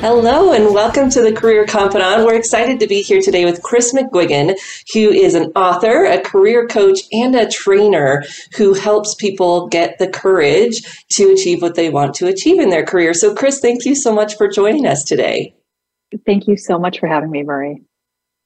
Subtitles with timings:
[0.00, 2.24] Hello and welcome to the Career Confidante.
[2.24, 4.54] We're excited to be here today with Kris McGuigan,
[4.92, 8.22] who is an author, a career coach, and a trainer
[8.56, 10.82] who helps people get the courage
[11.12, 13.14] to achieve what they want to achieve in their career.
[13.14, 15.54] So, Kris, thank you so much for joining us today.
[16.26, 17.80] Thank you so much for having me, Marie.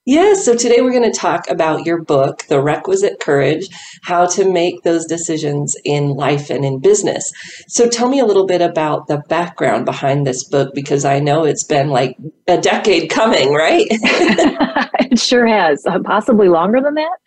[0.05, 3.67] Yes, so today we're going to talk about your book, The Requisite Courage
[4.01, 7.31] How to Make Those Decisions in Life and in Business.
[7.67, 11.43] So tell me a little bit about the background behind this book because I know
[11.43, 12.17] it's been like
[12.47, 13.85] a decade coming, right?
[13.91, 17.17] it sure has, uh, possibly longer than that.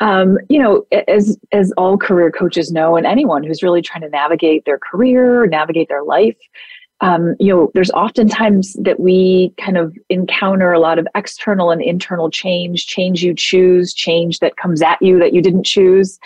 [0.00, 4.08] Um, you know, as as all career coaches know, and anyone who's really trying to
[4.08, 6.36] navigate their career, navigate their life,
[7.00, 11.80] um, you know, there's oftentimes that we kind of encounter a lot of external and
[11.80, 16.18] internal change, change you choose, change that comes at you that you didn't choose.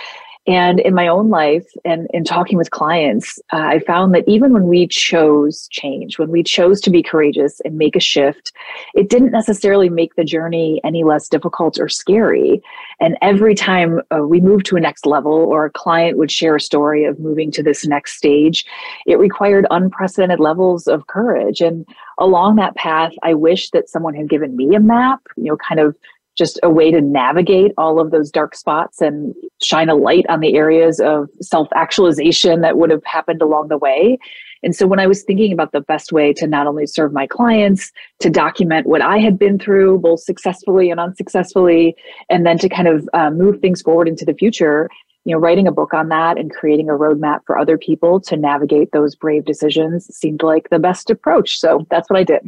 [0.46, 4.52] And in my own life and in talking with clients, uh, I found that even
[4.52, 8.52] when we chose change, when we chose to be courageous and make a shift,
[8.94, 12.60] it didn't necessarily make the journey any less difficult or scary.
[12.98, 16.56] And every time uh, we moved to a next level or a client would share
[16.56, 18.64] a story of moving to this next stage,
[19.06, 21.60] it required unprecedented levels of courage.
[21.60, 21.86] And
[22.18, 25.78] along that path, I wish that someone had given me a map, you know, kind
[25.78, 25.96] of
[26.42, 30.40] just a way to navigate all of those dark spots and shine a light on
[30.40, 34.18] the areas of self actualization that would have happened along the way.
[34.64, 37.28] And so when I was thinking about the best way to not only serve my
[37.28, 41.94] clients, to document what I had been through, both successfully and unsuccessfully,
[42.28, 44.88] and then to kind of uh, move things forward into the future,
[45.24, 48.36] you know, writing a book on that and creating a roadmap for other people to
[48.36, 51.60] navigate those brave decisions seemed like the best approach.
[51.60, 52.42] So that's what I did.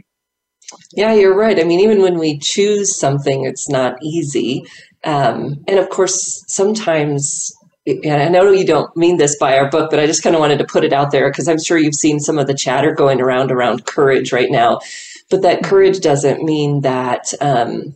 [0.93, 1.59] Yeah, you're right.
[1.59, 4.65] I mean, even when we choose something, it's not easy.
[5.05, 7.53] Um, and of course, sometimes,
[7.87, 10.41] and I know you don't mean this by our book, but I just kind of
[10.41, 12.93] wanted to put it out there because I'm sure you've seen some of the chatter
[12.95, 14.81] going around around courage right now.
[15.31, 17.33] But that courage doesn't mean that.
[17.41, 17.95] Um,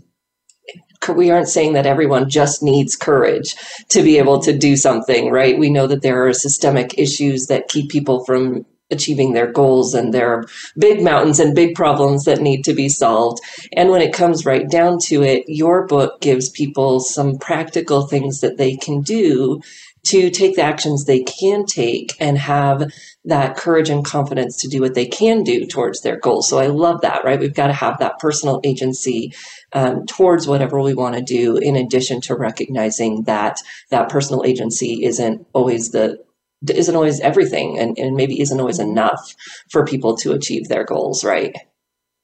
[1.15, 3.55] we aren't saying that everyone just needs courage
[3.91, 5.59] to be able to do something, right?
[5.59, 10.15] We know that there are systemic issues that keep people from achieving their goals and
[10.15, 10.45] their
[10.77, 13.41] big mountains and big problems that need to be solved.
[13.77, 18.41] And when it comes right down to it, your book gives people some practical things
[18.41, 19.61] that they can do
[20.05, 22.91] to take the actions they can take and have
[23.25, 26.49] that courage and confidence to do what they can do towards their goals.
[26.49, 27.39] So I love that, right?
[27.39, 29.35] We've got to have that personal agency
[29.73, 33.61] um, towards whatever we want to do, in addition to recognizing that
[33.91, 36.25] that personal agency isn't always the
[36.69, 39.35] isn't always everything and, and maybe isn't always enough
[39.71, 41.57] for people to achieve their goals, right?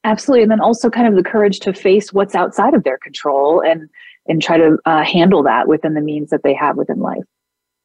[0.04, 0.42] Absolutely.
[0.42, 3.88] And then also kind of the courage to face what's outside of their control and
[4.26, 7.24] and try to uh, handle that within the means that they have within life.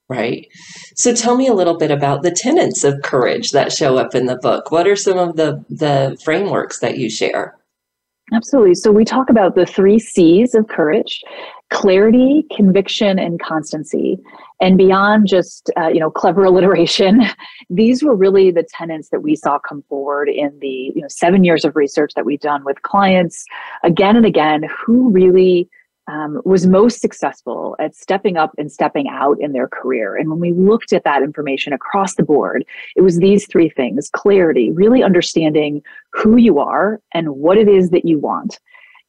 [0.07, 0.47] Right.
[0.95, 4.25] So tell me a little bit about the tenets of courage that show up in
[4.25, 4.71] the book.
[4.71, 7.55] What are some of the the frameworks that you share?
[8.33, 8.75] Absolutely.
[8.75, 11.21] So we talk about the three C's of courage
[11.69, 14.17] clarity, conviction, and constancy.
[14.61, 17.21] And beyond just uh, you know clever alliteration,
[17.69, 21.43] these were really the tenets that we saw come forward in the you know seven
[21.43, 23.45] years of research that we've done with clients
[23.83, 25.69] again and again who really
[26.09, 30.15] um, was most successful at stepping up and stepping out in their career.
[30.15, 32.65] And when we looked at that information across the board,
[32.95, 37.91] it was these three things clarity, really understanding who you are and what it is
[37.91, 38.59] that you want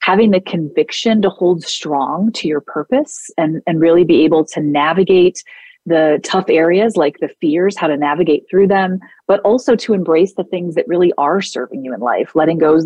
[0.01, 4.61] having the conviction to hold strong to your purpose and, and really be able to
[4.61, 5.43] navigate
[5.87, 10.35] the tough areas like the fears, how to navigate through them, but also to embrace
[10.35, 12.79] the things that really are serving you in life, letting go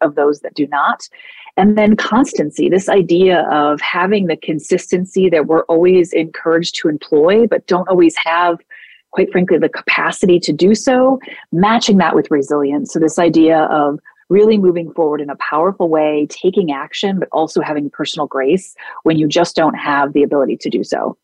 [0.00, 1.08] of those that do not.
[1.56, 7.46] And then constancy, this idea of having the consistency that we're always encouraged to employ,
[7.46, 8.58] but don't always have
[9.10, 11.18] quite frankly the capacity to do so
[11.50, 13.98] matching that with resilience so this idea of
[14.28, 19.18] really moving forward in a powerful way, taking action, but also having personal grace when
[19.18, 21.16] you just don't have the ability to do so.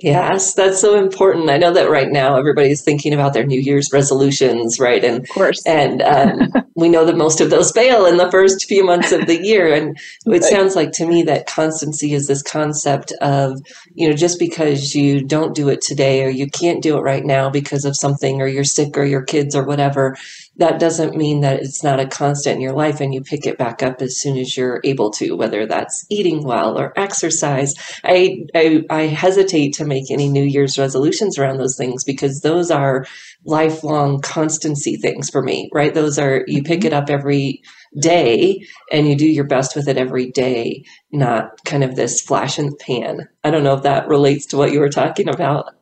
[0.00, 1.48] Yes, that's so important.
[1.50, 5.04] I know that right now everybody's thinking about their New Year's resolutions, right?
[5.04, 8.64] And of course, and um, we know that most of those fail in the first
[8.66, 9.72] few months of the year.
[9.72, 9.96] And
[10.26, 13.60] it sounds like to me that constancy is this concept of
[13.94, 17.24] you know just because you don't do it today or you can't do it right
[17.24, 20.16] now because of something or you're sick or your kids or whatever,
[20.56, 23.56] that doesn't mean that it's not a constant in your life and you pick it
[23.56, 27.74] back up as soon as you're able to, whether that's eating well or exercise.
[28.04, 32.70] I, I, I hesitate to make any New Year's resolutions around those things because those
[32.70, 33.06] are
[33.44, 35.94] lifelong constancy things for me, right?
[35.94, 37.04] Those are, you pick it mm-hmm.
[37.04, 37.62] up every
[37.98, 42.58] day and you do your best with it every day, not kind of this flash
[42.58, 43.28] in the pan.
[43.42, 45.74] I don't know if that relates to what you were talking about.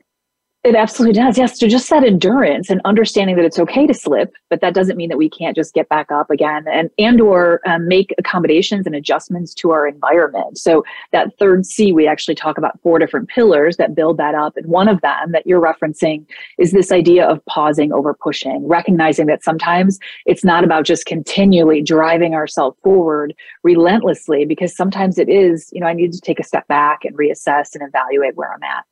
[0.65, 1.39] It absolutely does.
[1.39, 1.59] Yes.
[1.59, 5.09] So just that endurance and understanding that it's okay to slip, but that doesn't mean
[5.09, 8.95] that we can't just get back up again and, and or um, make accommodations and
[8.95, 10.59] adjustments to our environment.
[10.59, 14.57] So that third C, we actually talk about four different pillars that build that up.
[14.57, 16.27] And one of them that you're referencing
[16.59, 21.83] is this idea of pausing over pushing, recognizing that sometimes it's not about just continually
[21.83, 23.33] driving ourselves forward
[23.63, 27.17] relentlessly, because sometimes it is, you know, I need to take a step back and
[27.17, 28.85] reassess and evaluate where I'm at.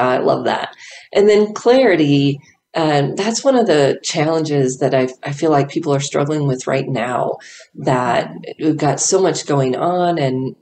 [0.00, 0.74] I love that.
[1.12, 2.40] And then clarity,
[2.74, 6.66] um, that's one of the challenges that I, I feel like people are struggling with
[6.66, 7.36] right now.
[7.74, 10.56] That we've got so much going on, and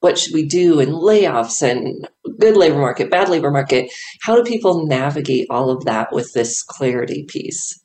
[0.00, 2.08] what should we do, and layoffs, and
[2.38, 3.90] good labor market, bad labor market.
[4.22, 7.82] How do people navigate all of that with this clarity piece?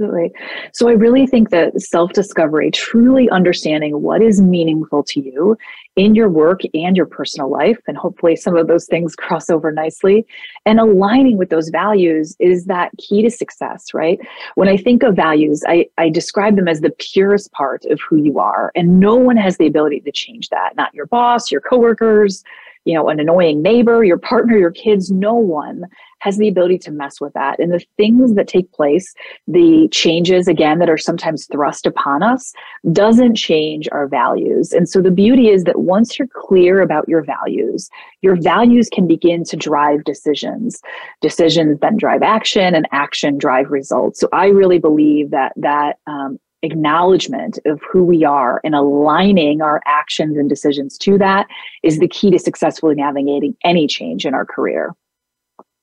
[0.00, 0.32] Absolutely.
[0.72, 5.56] So I really think that self discovery, truly understanding what is meaningful to you
[5.94, 9.70] in your work and your personal life, and hopefully some of those things cross over
[9.70, 10.26] nicely,
[10.66, 14.18] and aligning with those values is that key to success, right?
[14.56, 18.16] When I think of values, I, I describe them as the purest part of who
[18.16, 21.60] you are, and no one has the ability to change that, not your boss, your
[21.60, 22.42] coworkers,
[22.84, 25.84] you know, an annoying neighbor, your partner, your kids, no one
[26.18, 27.58] has the ability to mess with that.
[27.58, 29.14] And the things that take place,
[29.46, 32.52] the changes again that are sometimes thrust upon us,
[32.92, 34.72] doesn't change our values.
[34.72, 37.90] And so the beauty is that once you're clear about your values,
[38.22, 40.80] your values can begin to drive decisions.
[41.20, 44.20] Decisions then drive action, and action drive results.
[44.20, 49.80] So I really believe that that um, acknowledgement of who we are and aligning our
[49.86, 51.46] actions and decisions to that
[51.82, 54.92] is the key to successfully navigating any change in our career.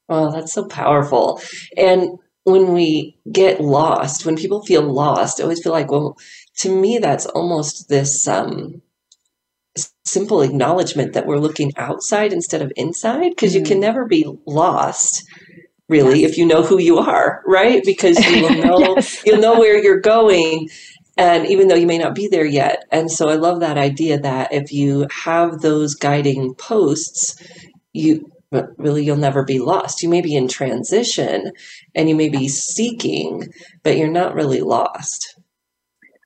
[0.10, 1.42] Oh, that's so powerful.
[1.78, 6.18] And when we get lost, when people feel lost, I always feel like, well,
[6.58, 8.82] to me, that's almost this um,
[10.06, 13.60] simple acknowledgement that we're looking outside instead of inside, because mm.
[13.60, 13.82] you can mm.
[13.82, 15.24] never be lost
[15.92, 16.32] really yes.
[16.32, 19.22] if you know who you are right because you will know yes.
[19.26, 20.68] you'll know where you're going
[21.18, 24.18] and even though you may not be there yet and so i love that idea
[24.18, 27.36] that if you have those guiding posts
[27.94, 28.32] you
[28.78, 31.52] really you'll never be lost you may be in transition
[31.94, 33.48] and you may be seeking
[33.84, 35.31] but you're not really lost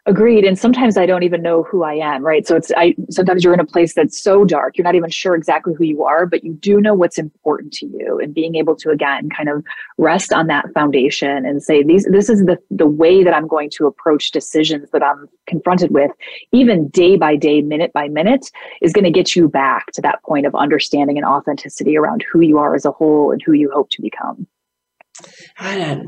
[0.08, 0.46] Agreed.
[0.46, 2.46] And sometimes I don't even know who I am, right?
[2.46, 5.34] So it's I sometimes you're in a place that's so dark, you're not even sure
[5.34, 8.20] exactly who you are, but you do know what's important to you.
[8.22, 9.64] And being able to again kind of
[9.98, 13.72] rest on that foundation and say these this is the the way that I'm going
[13.72, 16.12] to approach decisions that I'm confronted with,
[16.52, 18.52] even day by day, minute by minute,
[18.84, 22.42] is going to get you back to that point of understanding and authenticity around who
[22.42, 24.46] you are as a whole and who you hope to become.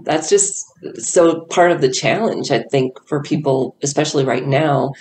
[0.04, 0.66] That's just
[0.96, 4.94] so part of the challenge, I think, for people, especially right now,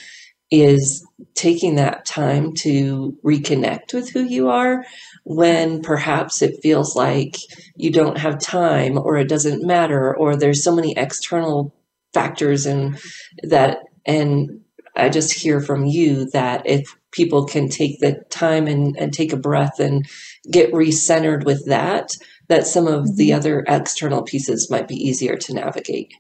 [0.51, 4.85] is taking that time to reconnect with who you are
[5.25, 7.37] when perhaps it feels like
[7.75, 11.75] you don't have time or it doesn't matter or there's so many external
[12.15, 12.99] factors and
[13.43, 14.61] that and
[14.97, 19.33] I just hear from you that if people can take the time and, and take
[19.33, 20.07] a breath and
[20.51, 22.13] get recentered with that,
[22.49, 23.39] that some of the mm-hmm.
[23.39, 26.13] other external pieces might be easier to navigate.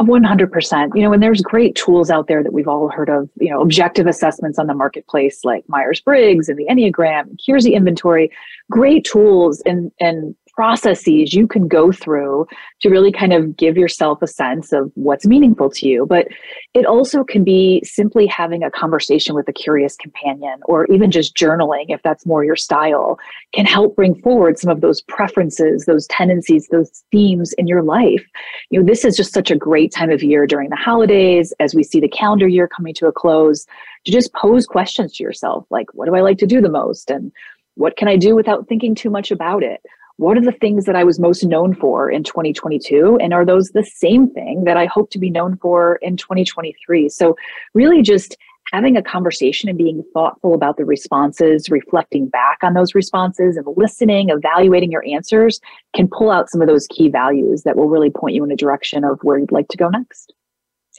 [0.00, 0.90] 100%.
[0.94, 3.60] You know, and there's great tools out there that we've all heard of, you know,
[3.60, 8.30] objective assessments on the marketplace like Myers Briggs and the Enneagram, here's the inventory,
[8.70, 12.46] great tools and, and processes you can go through
[12.80, 16.06] to really kind of give yourself a sense of what's meaningful to you.
[16.06, 16.28] But
[16.74, 21.36] it also can be simply having a conversation with a curious companion or even just
[21.36, 23.18] journaling, if that's more your style,
[23.52, 28.24] can help bring forward some of those preferences, those tendencies, those themes in your life.
[28.70, 31.74] You know, this is just such a great time of year during the holidays as
[31.74, 33.66] we see the calendar year coming to a close
[34.04, 37.10] to just pose questions to yourself like, what do I like to do the most?
[37.10, 37.32] And
[37.74, 39.80] what can I do without thinking too much about it?
[40.16, 43.18] What are the things that I was most known for in 2022?
[43.20, 47.08] And are those the same thing that I hope to be known for in 2023?
[47.08, 47.36] So,
[47.74, 48.36] really just
[48.72, 53.66] having a conversation and being thoughtful about the responses, reflecting back on those responses and
[53.76, 55.60] listening, evaluating your answers
[55.94, 58.56] can pull out some of those key values that will really point you in a
[58.56, 60.32] direction of where you'd like to go next.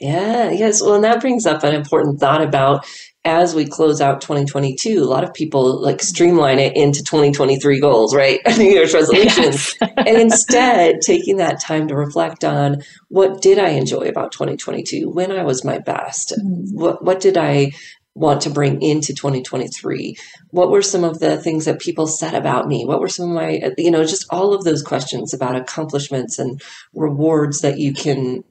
[0.00, 0.82] Yeah, yes.
[0.82, 2.86] Well, and that brings up an important thought about
[3.24, 8.14] as we close out 2022, a lot of people like streamline it into 2023 goals,
[8.14, 8.40] right?
[8.58, 9.74] New Year's resolutions.
[9.80, 9.92] Yes.
[9.96, 15.32] and instead, taking that time to reflect on what did I enjoy about 2022, when
[15.32, 16.78] I was my best, mm-hmm.
[16.78, 17.72] what, what did I
[18.14, 20.16] want to bring into 2023
[20.48, 23.34] what were some of the things that people said about me what were some of
[23.34, 26.62] my you know just all of those questions about accomplishments and
[26.94, 28.42] rewards that you can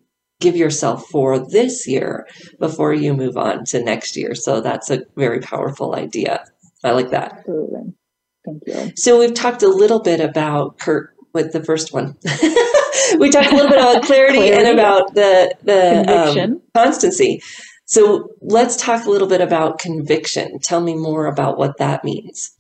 [0.46, 2.28] give yourself for this year
[2.60, 4.36] before you move on to next year.
[4.36, 6.46] So that's a very powerful idea.
[6.84, 7.40] I like that.
[7.40, 7.94] Absolutely.
[8.46, 8.92] Thank you.
[8.96, 12.16] So we've talked a little bit about Kurt with the first one.
[13.18, 14.70] we talked a little bit about clarity, clarity.
[14.70, 17.42] and about the the um, constancy.
[17.86, 20.60] So let's talk a little bit about conviction.
[20.60, 22.56] Tell me more about what that means.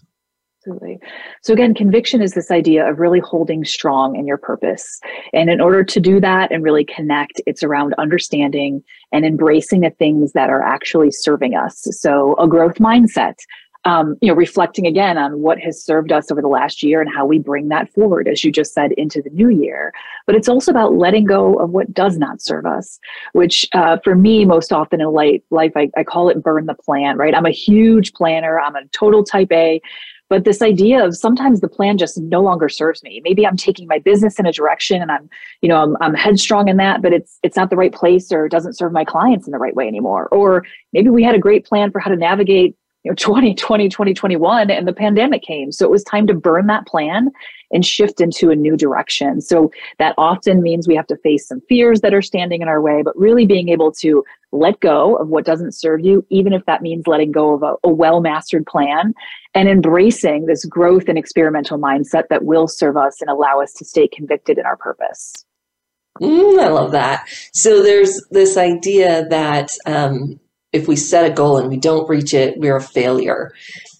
[0.65, 0.99] Absolutely.
[1.43, 4.99] So, again, conviction is this idea of really holding strong in your purpose.
[5.31, 9.91] And in order to do that and really connect, it's around understanding and embracing the
[9.91, 11.87] things that are actually serving us.
[11.91, 13.35] So, a growth mindset,
[13.85, 17.13] um, you know, reflecting again on what has served us over the last year and
[17.13, 19.93] how we bring that forward, as you just said, into the new year.
[20.25, 22.99] But it's also about letting go of what does not serve us,
[23.33, 27.17] which uh, for me, most often in life, I, I call it burn the plan,
[27.17, 27.35] right?
[27.35, 28.59] I'm a huge planner.
[28.59, 29.79] I'm a total type A.
[30.29, 33.21] But this idea of sometimes the plan just no longer serves me.
[33.23, 35.29] Maybe I'm taking my business in a direction and I'm,
[35.61, 38.49] you know, I'm, I'm headstrong in that, but it's it's not the right place or
[38.49, 40.27] doesn't serve my clients in the right way anymore.
[40.29, 42.75] Or maybe we had a great plan for how to navigate
[43.05, 45.71] you know 2020 2021 and the pandemic came.
[45.71, 47.31] So it was time to burn that plan
[47.71, 49.41] and shift into a new direction.
[49.41, 52.81] So that often means we have to face some fears that are standing in our
[52.81, 56.65] way but really being able to let go of what doesn't serve you even if
[56.65, 59.13] that means letting go of a, a well mastered plan
[59.53, 63.85] and embracing this growth and experimental mindset that will serve us and allow us to
[63.85, 65.45] stay convicted in our purpose.
[66.21, 67.27] Mm, i love that.
[67.53, 70.39] So there's this idea that um,
[70.75, 73.53] if we set a goal and we don't reach it, we're a failure.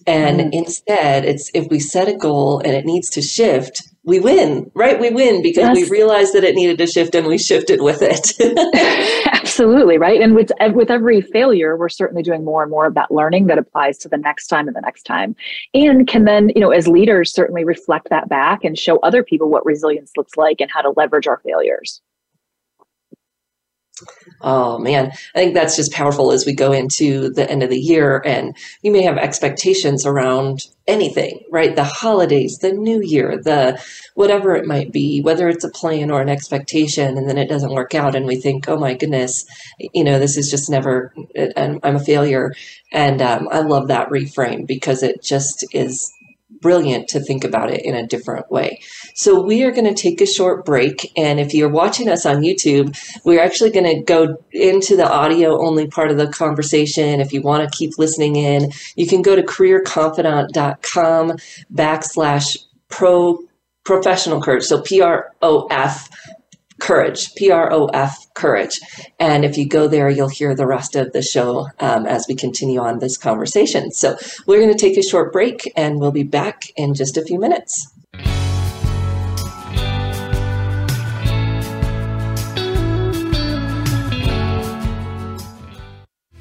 [0.06, 0.52] And mm.
[0.52, 5.00] instead, it's if we set a goal and it needs to shift, we win, right?
[5.00, 5.74] We win because yes.
[5.74, 8.32] we realized that it needed to shift and we shifted with it.
[9.32, 10.20] Absolutely, right?
[10.20, 13.58] And with with every failure, we're certainly doing more and more of that learning that
[13.58, 15.34] applies to the next time and the next time.
[15.74, 19.48] And can then, you know, as leaders certainly reflect that back and show other people
[19.48, 22.00] what resilience looks like and how to leverage our failures.
[24.42, 27.80] Oh man, I think that's just powerful as we go into the end of the
[27.80, 31.74] year and you may have expectations around anything, right?
[31.74, 33.82] The holidays, the new year, the
[34.14, 37.72] whatever it might be, whether it's a plan or an expectation and then it doesn't
[37.72, 39.46] work out and we think, oh my goodness,
[39.78, 41.14] you know, this is just never,
[41.56, 42.54] I'm, I'm a failure.
[42.92, 46.12] And um, I love that reframe because it just is
[46.60, 48.80] brilliant to think about it in a different way.
[49.14, 51.12] So we are going to take a short break.
[51.16, 55.60] And if you're watching us on YouTube, we're actually going to go into the audio
[55.64, 57.20] only part of the conversation.
[57.20, 61.32] If you want to keep listening in, you can go to careerconfidant.com
[61.74, 63.38] backslash pro
[63.84, 64.64] professional courage.
[64.64, 66.08] So P R O F
[66.78, 68.80] courage, P R O F, courage.
[69.18, 72.34] And if you go there, you'll hear the rest of the show um, as we
[72.34, 73.90] continue on this conversation.
[73.90, 74.16] So
[74.46, 77.38] we're going to take a short break and we'll be back in just a few
[77.38, 77.92] minutes.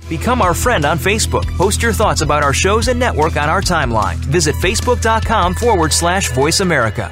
[0.07, 1.45] Become our friend on Facebook.
[1.57, 4.17] Post your thoughts about our shows and network on our timeline.
[4.17, 7.11] Visit facebook.com forward slash voice America.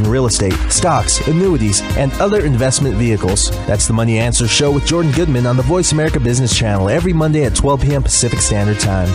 [0.00, 3.50] in real estate, stocks, annuities, and other investment vehicles.
[3.66, 7.12] That's the Money Answer Show with Jordan Goodman on the Voice America Business Channel every
[7.12, 8.02] Monday at 12 p.m.
[8.02, 9.08] Pacific Standard Time.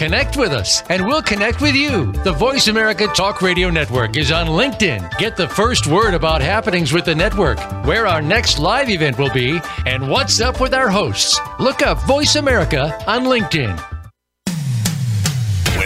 [0.00, 2.10] Connect with us, and we'll connect with you.
[2.24, 5.18] The Voice America Talk Radio Network is on LinkedIn.
[5.18, 9.30] Get the first word about happenings with the network, where our next live event will
[9.34, 11.38] be, and what's up with our hosts.
[11.58, 13.89] Look up Voice America on LinkedIn.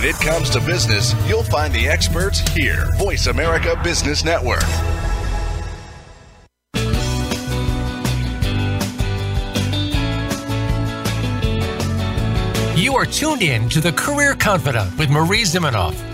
[0.04, 2.92] When it comes to business, you'll find the experts here.
[2.98, 4.60] Voice America Business Network.
[12.76, 16.13] You are tuned in to the Career Confidante with Marie Zimenoff.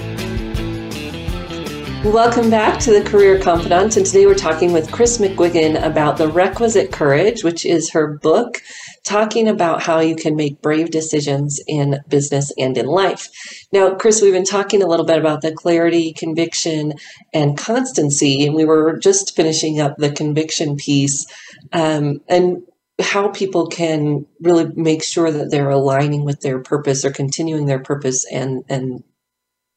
[2.03, 6.27] Welcome back to the Career Confidante, and today we're talking with Kris McGuigan about the
[6.27, 8.63] requisite courage, which is her book,
[9.03, 13.29] talking about how you can make brave decisions in business and in life.
[13.71, 16.93] Now, Kris, we've been talking a little bit about the clarity, conviction,
[17.35, 21.27] and constancy, and we were just finishing up the conviction piece,
[21.71, 22.63] um, and
[22.99, 27.79] how people can really make sure that they're aligning with their purpose or continuing their
[27.79, 29.03] purpose and and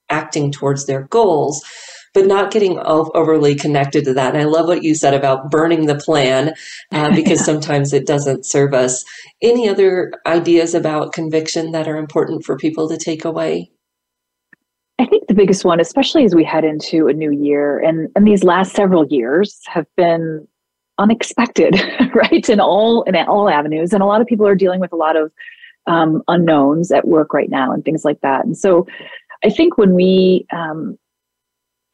[0.09, 1.63] acting towards their goals
[2.15, 4.35] but not getting overly connected to that.
[4.35, 6.55] And I love what you said about burning the plan
[6.93, 7.45] uh, because yeah.
[7.45, 9.05] sometimes it doesn't serve us.
[9.43, 13.71] Any other ideas about conviction that are important for people to take away?
[15.01, 18.27] I think the biggest one, especially as we head into a new year, and, and
[18.27, 20.47] these last several years have been
[20.99, 21.75] unexpected,
[22.15, 22.49] right?
[22.49, 25.17] In all in all avenues, and a lot of people are dealing with a lot
[25.17, 25.33] of
[25.89, 28.45] um, unknowns at work right now and things like that.
[28.45, 28.87] And so,
[29.45, 30.97] I think when we um,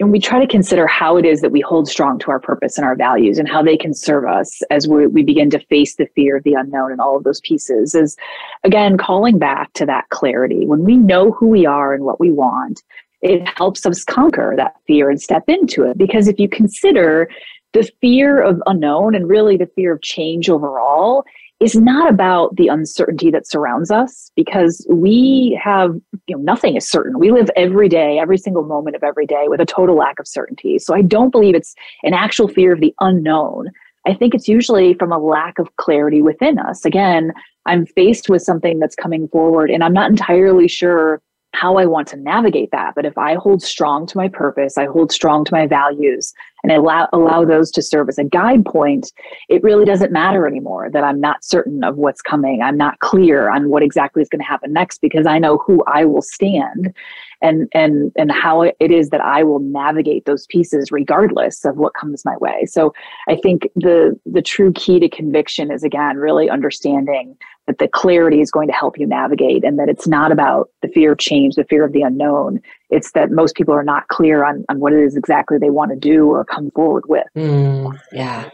[0.01, 2.77] and we try to consider how it is that we hold strong to our purpose
[2.79, 5.97] and our values and how they can serve us as we, we begin to face
[5.97, 8.17] the fear of the unknown and all of those pieces is
[8.65, 10.67] again calling back to that clarity.
[10.67, 12.83] When we know who we are and what we want
[13.23, 15.99] it helps us conquer that fear and step into it.
[15.99, 17.29] Because if you consider
[17.73, 21.25] the fear of unknown and really the fear of change overall
[21.61, 25.95] is not about the uncertainty that surrounds us because we have
[26.27, 27.19] you know nothing is certain.
[27.19, 30.27] We live every day every single moment of every day with a total lack of
[30.27, 30.79] certainty.
[30.79, 33.69] So i don't believe it's an actual fear of the unknown.
[34.07, 36.85] I think it's usually from a lack of clarity within us.
[36.85, 37.33] Again
[37.67, 41.21] i'm faced with something that's coming forward and i'm not entirely sure
[41.53, 42.95] how I want to navigate that.
[42.95, 46.73] But if I hold strong to my purpose, I hold strong to my values, and
[46.73, 49.13] allow, allow those to serve as a guide point,
[49.49, 52.63] it really doesn't matter anymore that I'm not certain of what's coming.
[52.63, 55.83] I'm not clear on what exactly is going to happen next because I know who
[55.87, 56.95] I will stand
[57.43, 61.95] and and and how it is that I will navigate those pieces regardless of what
[61.95, 62.67] comes my way.
[62.67, 62.93] So
[63.29, 68.41] I think the the true key to conviction is again really understanding that the clarity
[68.41, 71.55] is going to help you navigate and that it's not about the fear of change,
[71.55, 72.61] the fear of the unknown.
[72.91, 75.91] It's that most people are not clear on, on what it is exactly they want
[75.93, 77.27] to do or come forward with.
[77.37, 78.51] Mm, yeah.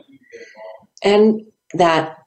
[1.03, 1.43] And
[1.75, 2.19] that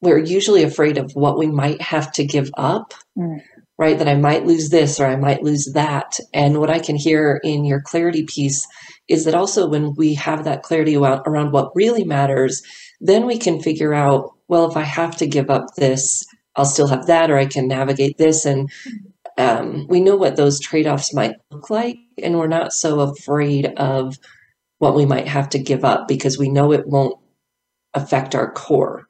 [0.00, 2.94] we're usually afraid of what we might have to give up.
[3.16, 3.40] Mm
[3.78, 3.98] right?
[3.98, 6.18] That I might lose this or I might lose that.
[6.34, 8.66] And what I can hear in your clarity piece
[9.06, 12.62] is that also when we have that clarity around what really matters,
[13.00, 16.26] then we can figure out, well, if I have to give up this,
[16.56, 18.44] I'll still have that, or I can navigate this.
[18.44, 18.68] And
[19.38, 23.66] um, we know what those trade offs might look like, and we're not so afraid
[23.76, 24.18] of
[24.78, 27.18] what we might have to give up because we know it won't
[27.94, 29.04] affect our core.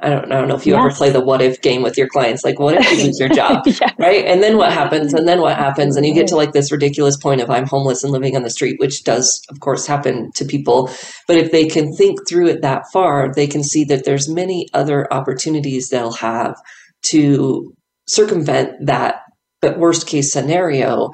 [0.00, 0.80] I don't, I don't know if you yes.
[0.80, 2.44] ever play the what if game with your clients.
[2.44, 3.62] Like, what if you lose your job?
[3.66, 3.80] yes.
[3.98, 4.26] Right.
[4.26, 5.14] And then what happens?
[5.14, 5.96] And then what happens?
[5.96, 8.50] And you get to like this ridiculous point of I'm homeless and living on the
[8.50, 10.90] street, which does, of course, happen to people.
[11.26, 14.68] But if they can think through it that far, they can see that there's many
[14.74, 16.56] other opportunities they'll have
[17.04, 17.74] to
[18.06, 19.20] circumvent that
[19.66, 21.10] but worst case scenario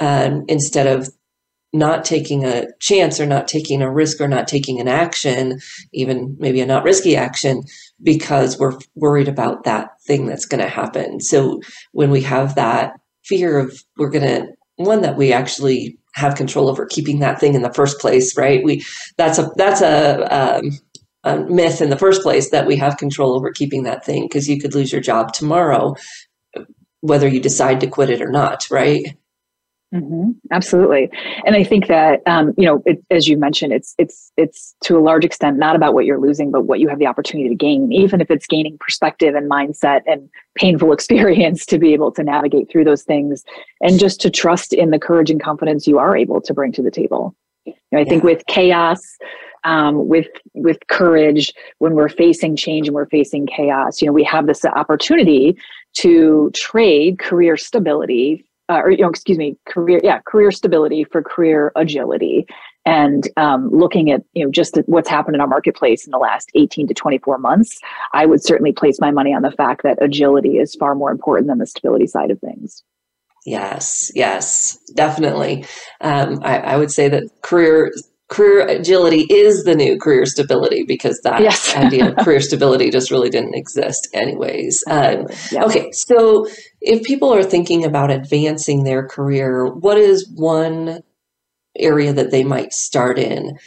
[0.00, 1.08] um, instead of
[1.72, 5.58] not taking a chance or not taking a risk or not taking an action,
[5.92, 7.64] even maybe a not risky action,
[8.00, 11.20] because we're worried about that thing that's going to happen.
[11.20, 12.92] So when we have that
[13.24, 17.54] fear of we're going to, one that we actually have control over keeping that thing
[17.54, 18.62] in the first place, right?
[18.62, 18.84] We
[19.16, 20.70] that's a that's a, um,
[21.24, 24.48] a myth in the first place that we have control over keeping that thing because
[24.48, 25.94] you could lose your job tomorrow,
[27.00, 29.16] whether you decide to quit it or not, right?
[29.94, 31.08] Mm-hmm, absolutely,
[31.44, 34.98] and I think that um, you know, it, as you mentioned, it's it's it's to
[34.98, 37.54] a large extent not about what you're losing, but what you have the opportunity to
[37.54, 37.92] gain.
[37.92, 42.68] Even if it's gaining perspective and mindset and painful experience to be able to navigate
[42.70, 43.44] through those things,
[43.80, 46.82] and just to trust in the courage and confidence you are able to bring to
[46.82, 47.36] the table.
[47.64, 49.00] You know, I think with chaos,
[49.66, 54.00] um, with with courage when we're facing change and we're facing chaos.
[54.00, 55.56] You know, we have this opportunity
[55.96, 61.22] to trade career stability, uh, or you know, excuse me, career yeah, career stability for
[61.22, 62.46] career agility.
[62.84, 66.50] And um, looking at you know just what's happened in our marketplace in the last
[66.54, 67.78] 18 to 24 months,
[68.12, 71.48] I would certainly place my money on the fact that agility is far more important
[71.48, 72.82] than the stability side of things.
[73.46, 75.64] Yes, yes, definitely.
[76.00, 77.92] Um, I, I, would say that career
[78.28, 81.74] career agility is the new career stability because that yes.
[81.76, 84.82] idea of career stability just really didn't exist anyways.
[84.88, 86.46] Um, okay so
[86.80, 91.02] if people are thinking about advancing their career what is one
[91.78, 93.58] area that they might start in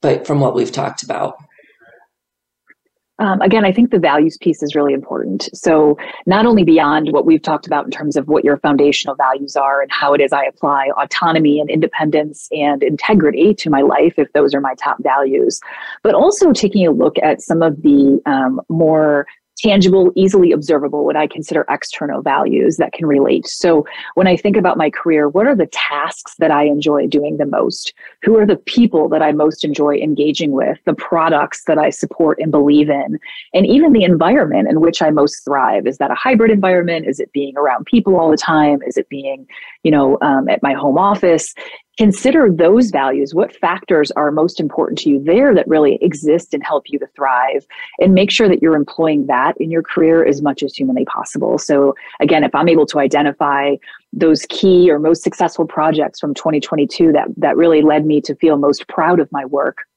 [0.00, 1.36] but from what we've talked about
[3.18, 5.48] um, again, I think the values piece is really important.
[5.52, 9.56] So, not only beyond what we've talked about in terms of what your foundational values
[9.56, 14.14] are and how it is I apply autonomy and independence and integrity to my life,
[14.18, 15.60] if those are my top values,
[16.02, 19.26] but also taking a look at some of the um, more
[19.58, 23.46] tangible, easily observable, what I consider external values that can relate.
[23.46, 27.36] So when I think about my career, what are the tasks that I enjoy doing
[27.36, 27.92] the most?
[28.22, 30.78] Who are the people that I most enjoy engaging with?
[30.84, 33.18] The products that I support and believe in?
[33.52, 35.86] And even the environment in which I most thrive.
[35.86, 37.06] Is that a hybrid environment?
[37.06, 38.80] Is it being around people all the time?
[38.86, 39.46] Is it being,
[39.82, 41.54] you know, um, at my home office?
[41.98, 43.34] Consider those values.
[43.34, 47.06] What factors are most important to you there that really exist and help you to
[47.14, 47.66] thrive?
[48.00, 51.58] And make sure that you're employing that in your career as much as humanly possible.
[51.58, 53.76] So again if i'm able to identify
[54.12, 58.56] those key or most successful projects from 2022 that that really led me to feel
[58.56, 59.87] most proud of my work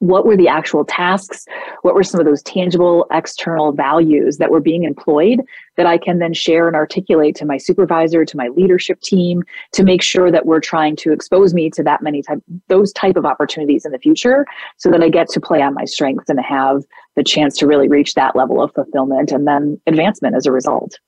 [0.00, 1.46] what were the actual tasks?
[1.82, 5.40] What were some of those tangible external values that were being employed
[5.80, 9.82] that i can then share and articulate to my supervisor to my leadership team to
[9.82, 13.24] make sure that we're trying to expose me to that many type those type of
[13.24, 14.44] opportunities in the future
[14.76, 16.84] so that i get to play on my strengths and have
[17.16, 20.98] the chance to really reach that level of fulfillment and then advancement as a result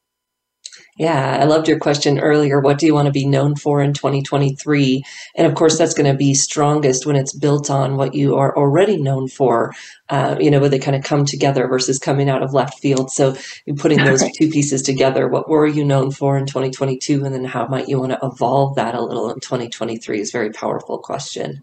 [0.99, 2.61] yeah, I loved your question earlier.
[2.61, 5.03] What do you want to be known for in 2023?
[5.35, 8.55] And of course, that's going to be strongest when it's built on what you are
[8.55, 9.73] already known for,
[10.11, 13.11] uh, you know, where they kind of come together versus coming out of left field.
[13.11, 13.35] So,
[13.79, 17.25] putting those two pieces together, what were you known for in 2022?
[17.25, 20.33] And then how might you want to evolve that a little in 2023 is a
[20.33, 21.63] very powerful question.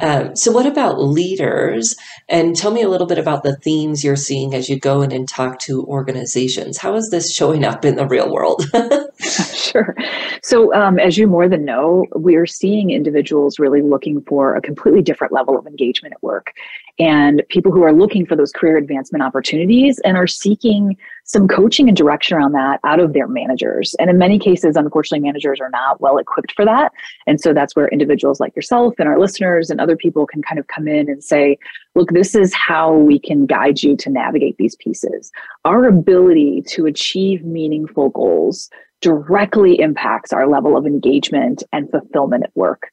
[0.00, 1.96] Um, so, what about leaders?
[2.28, 5.10] And tell me a little bit about the themes you're seeing as you go in
[5.12, 6.78] and talk to organizations.
[6.78, 8.64] How is this showing up in the real world?
[9.54, 9.96] sure.
[10.42, 15.02] So, um, as you more than know, we're seeing individuals really looking for a completely
[15.02, 16.52] different level of engagement at work
[17.00, 21.88] and people who are looking for those career advancement opportunities and are seeking some coaching
[21.88, 23.94] and direction around that out of their managers.
[23.98, 26.92] And in many cases, unfortunately, managers are not well equipped for that.
[27.26, 30.58] And so that's where individuals like yourself and our listeners and other people can kind
[30.58, 31.56] of come in and say,
[31.94, 35.32] look, this is how we can guide you to navigate these pieces.
[35.64, 38.68] Our ability to achieve meaningful goals
[39.00, 42.90] directly impacts our level of engagement and fulfillment at work.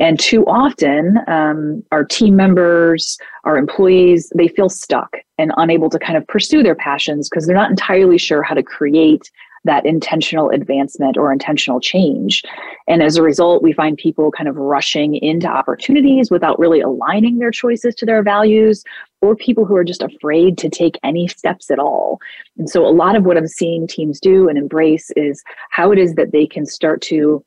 [0.00, 5.98] And too often, um, our team members, our employees, they feel stuck and unable to
[5.98, 9.30] kind of pursue their passions because they're not entirely sure how to create
[9.64, 12.42] that intentional advancement or intentional change.
[12.86, 17.38] And as a result, we find people kind of rushing into opportunities without really aligning
[17.38, 18.84] their choices to their values,
[19.20, 22.20] or people who are just afraid to take any steps at all.
[22.56, 25.98] And so, a lot of what I'm seeing teams do and embrace is how it
[25.98, 27.44] is that they can start to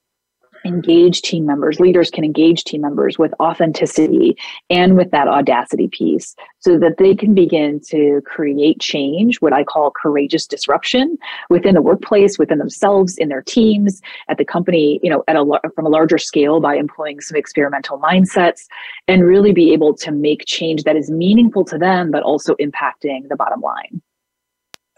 [0.66, 4.36] engage team members, leaders can engage team members with authenticity
[4.70, 9.64] and with that audacity piece so that they can begin to create change, what I
[9.64, 11.18] call courageous disruption
[11.50, 15.60] within the workplace, within themselves, in their teams, at the company, you know, at a
[15.76, 18.68] from a larger scale by employing some experimental mindsets
[19.08, 23.28] and really be able to make change that is meaningful to them, but also impacting
[23.30, 24.02] the bottom line.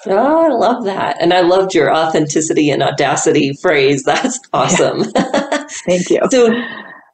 [0.06, 1.18] Oh, I love that.
[1.22, 4.04] And I loved your authenticity and audacity phrase.
[4.06, 5.06] That's awesome.
[5.16, 5.40] Yeah.
[5.86, 6.20] Thank you.
[6.32, 6.54] so,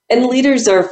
[0.09, 0.89] and leaders are,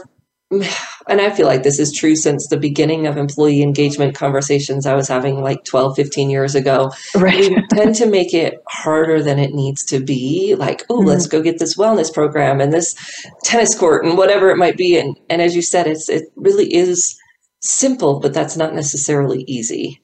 [0.51, 4.95] and I feel like this is true since the beginning of employee engagement conversations I
[4.95, 6.91] was having like 12, 15 years ago.
[7.15, 7.49] Right.
[7.49, 10.55] We tend to make it harder than it needs to be.
[10.55, 11.07] Like, oh, mm-hmm.
[11.07, 12.95] let's go get this wellness program and this
[13.43, 14.97] tennis court and whatever it might be.
[14.97, 17.19] And, and as you said, it's, it really is
[17.61, 20.01] simple, but that's not necessarily easy.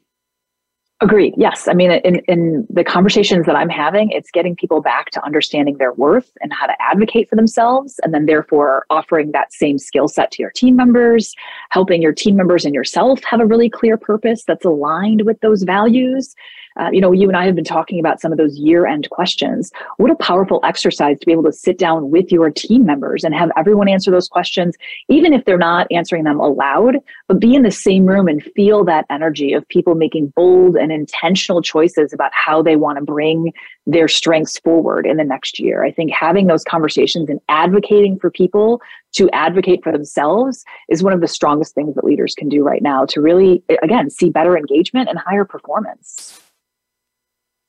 [1.03, 1.33] Agreed.
[1.35, 1.67] Yes.
[1.67, 5.75] I mean, in, in the conversations that I'm having, it's getting people back to understanding
[5.77, 10.07] their worth and how to advocate for themselves, and then therefore offering that same skill
[10.07, 11.35] set to your team members,
[11.71, 15.63] helping your team members and yourself have a really clear purpose that's aligned with those
[15.63, 16.35] values.
[16.79, 19.09] Uh, you know, you and I have been talking about some of those year end
[19.09, 19.71] questions.
[19.97, 23.33] What a powerful exercise to be able to sit down with your team members and
[23.35, 24.75] have everyone answer those questions,
[25.09, 28.83] even if they're not answering them aloud, but be in the same room and feel
[28.85, 33.51] that energy of people making bold and intentional choices about how they want to bring
[33.85, 35.83] their strengths forward in the next year.
[35.83, 38.81] I think having those conversations and advocating for people
[39.13, 42.81] to advocate for themselves is one of the strongest things that leaders can do right
[42.81, 46.42] now to really, again, see better engagement and higher performance.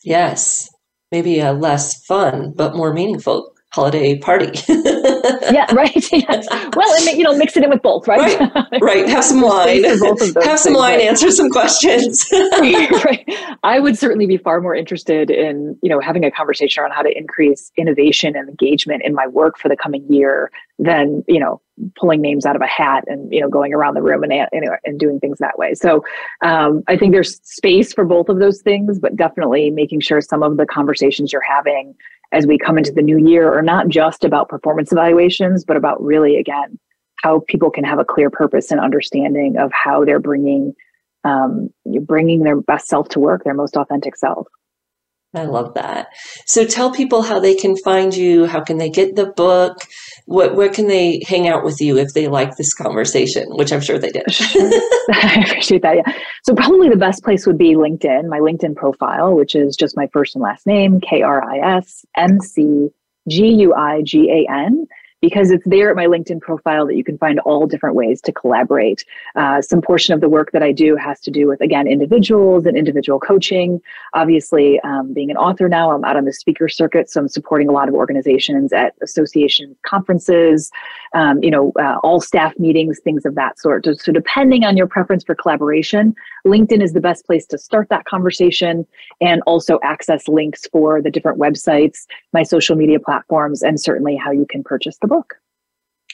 [0.05, 0.69] Yes,
[1.11, 4.53] maybe a less fun, but more meaningful holiday party.
[4.69, 5.93] yeah, right.
[6.15, 6.47] Yes.
[6.77, 8.39] Well, and you know, mix it in with both, right?
[8.39, 8.81] Right.
[8.81, 9.09] right.
[9.09, 9.83] Have some wine.
[9.83, 10.99] Have some wine.
[10.99, 11.09] Right?
[11.09, 12.27] Answer some questions.
[12.33, 13.25] right.
[13.65, 17.03] I would certainly be far more interested in you know having a conversation around how
[17.03, 21.61] to increase innovation and engagement in my work for the coming year than you know
[21.99, 24.65] pulling names out of a hat and you know going around the room and and,
[24.85, 25.75] and doing things that way.
[25.75, 26.05] So
[26.43, 30.43] um, I think there's space for both of those things, but definitely making sure some
[30.43, 31.95] of the conversations you're having
[32.35, 36.03] as we come into the new year are not just about performance evaluations, but about
[36.03, 36.79] really, again,
[37.23, 40.75] how people can have a clear purpose and understanding of how they're bringing
[41.23, 41.71] um,
[42.03, 44.47] bringing their best self to work, their most authentic self.
[45.35, 46.09] I love that.
[46.47, 48.47] So tell people how they can find you.
[48.47, 49.85] How can they get the book?
[50.27, 53.45] What where can they hang out with you if they like this conversation?
[53.51, 54.25] Which I'm sure they did.
[54.29, 55.97] I appreciate that.
[55.97, 56.13] Yeah.
[56.45, 58.29] So probably the best place would be LinkedIn.
[58.29, 62.05] My LinkedIn profile, which is just my first and last name, K R I S
[62.17, 62.89] M C
[63.29, 64.87] G U I G A N
[65.25, 68.31] because it's there at my LinkedIn profile that you can find all different ways to
[68.31, 69.07] collaborate.
[69.37, 72.67] Uh, some portion of the work that I do has to do with, again, individuals
[72.67, 73.81] and individual coaching.
[74.13, 77.71] Obviously, um, being an author now, I'm out on the speaker circuit, so I'm supporting
[77.71, 80.71] a lot of organizations at association conferences,
[81.15, 83.87] um, you know, uh, all staff meetings, things of that sort.
[83.87, 86.15] So, so, depending on your preference for collaboration,
[86.47, 88.87] LinkedIn is the best place to start that conversation
[89.23, 92.01] and also access links for the different websites,
[92.35, 95.35] my social media platforms, and certainly how you can purchase the book book.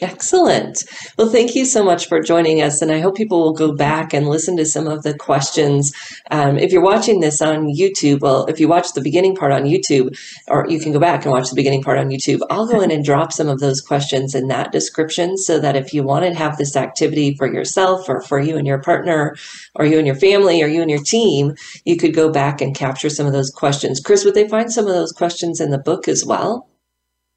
[0.03, 0.83] Excellent.
[1.19, 2.81] Well, thank you so much for joining us.
[2.81, 5.93] And I hope people will go back and listen to some of the questions.
[6.31, 9.65] Um, if you're watching this on YouTube, well, if you watch the beginning part on
[9.65, 12.81] YouTube, or you can go back and watch the beginning part on YouTube, I'll go
[12.81, 16.25] in and drop some of those questions in that description so that if you want
[16.25, 19.37] to have this activity for yourself or for you and your partner,
[19.75, 22.75] or you and your family, or you and your team, you could go back and
[22.75, 24.01] capture some of those questions.
[24.01, 26.70] Kris, would they find some of those questions in the book as well?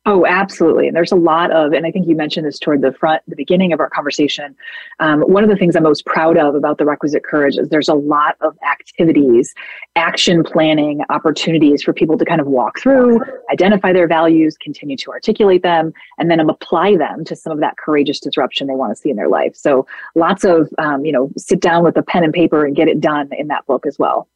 [0.06, 0.88] Oh, absolutely.
[0.88, 3.38] And there's a lot of, and I think you mentioned this toward the front, the
[3.38, 4.54] beginning of our conversation.
[5.00, 7.88] Um, one of the things I'm most proud of about the requisite courage is there's
[7.88, 9.54] a lot of activities,
[9.96, 15.12] action planning, opportunities for people to kind of walk through, identify their values, continue to
[15.12, 18.98] articulate them, and then apply them to some of that courageous disruption they want to
[18.98, 19.56] see in their life.
[19.56, 22.90] So lots of, um, you know, sit down with a pen and paper and get
[22.90, 24.28] it done in that book as well.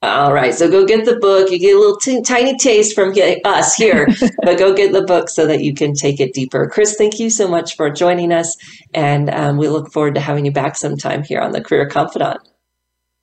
[0.00, 1.50] All right, so go get the book.
[1.50, 3.12] You get a little t- tiny taste from
[3.44, 4.06] us here,
[4.42, 6.68] but go get the book so that you can take it deeper.
[6.68, 8.56] Kris, thank you so much for joining us,
[8.94, 12.48] and um, we look forward to having you back sometime here on the Career Confidante.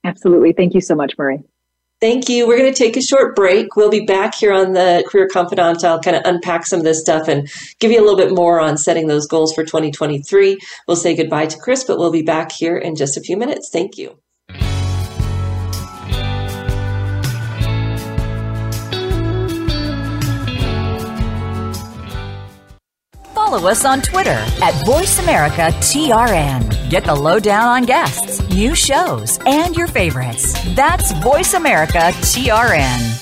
[0.03, 1.39] Absolutely, thank you so much, Marie.
[2.01, 2.45] Thank you.
[2.45, 3.77] We're going to take a short break.
[3.77, 5.85] We'll be back here on the Career Confidante.
[5.85, 8.59] I'll kind of unpack some of this stuff and give you a little bit more
[8.59, 10.59] on setting those goals for 2023.
[10.89, 13.69] We'll say goodbye to Kris, but we'll be back here in just a few minutes.
[13.71, 14.19] Thank you.
[23.45, 26.89] Follow us on Twitter at VoiceAmericaTRN.
[26.89, 30.53] Get the lowdown on guests, new shows, and your favorites.
[30.73, 33.21] That's VoiceAmericaTRN.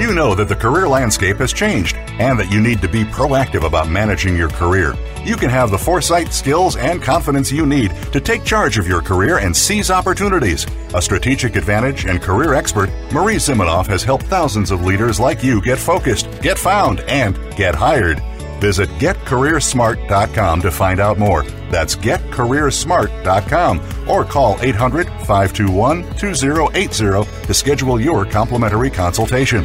[0.00, 3.64] You know that the career landscape has changed and that you need to be proactive
[3.64, 4.94] about managing your career.
[5.24, 9.00] You can have the foresight, skills, and confidence you need to take charge of your
[9.00, 10.66] career and seize opportunities.
[10.94, 15.62] A strategic advantage and career expert, Marie Zimenoff has helped thousands of leaders like you
[15.62, 18.20] get focused, get found, and get hired.
[18.60, 21.44] Visit getcareersmart.com to find out more.
[21.70, 29.64] That's getcareersmart.com or call 800 521 2080 to schedule your complimentary consultation.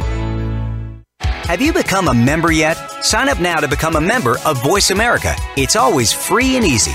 [1.20, 2.76] Have you become a member yet?
[3.02, 5.34] Sign up now to become a member of Voice America.
[5.56, 6.94] It's always free and easy.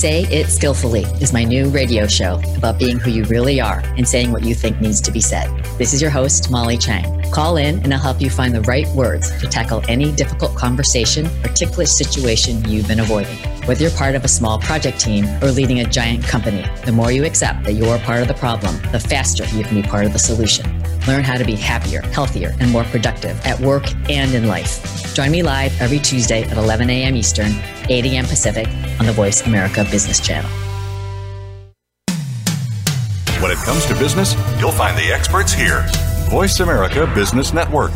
[0.00, 4.08] Say It Skillfully is my new radio show about being who you really are and
[4.08, 5.48] saying what you think needs to be said.
[5.78, 7.22] This is your host, Molly Chang.
[7.32, 11.26] Call in and I'll help you find the right words to tackle any difficult conversation
[11.44, 13.36] or ticklish situation you've been avoiding.
[13.66, 17.10] Whether you're part of a small project team or leading a giant company, the more
[17.12, 20.12] you accept that you're part of the problem, the faster you can be part of
[20.12, 20.64] the solution.
[21.06, 25.14] Learn how to be happier, healthier, and more productive at work and in life.
[25.14, 27.16] Join me live every Tuesday at 11 a.m.
[27.16, 27.52] Eastern,
[27.90, 28.24] 8 a.m.
[28.24, 28.66] Pacific
[28.98, 30.50] on the Voice America Business Channel.
[33.42, 35.86] When it comes to business, you'll find the experts here.
[36.28, 37.90] Voice America Business Network.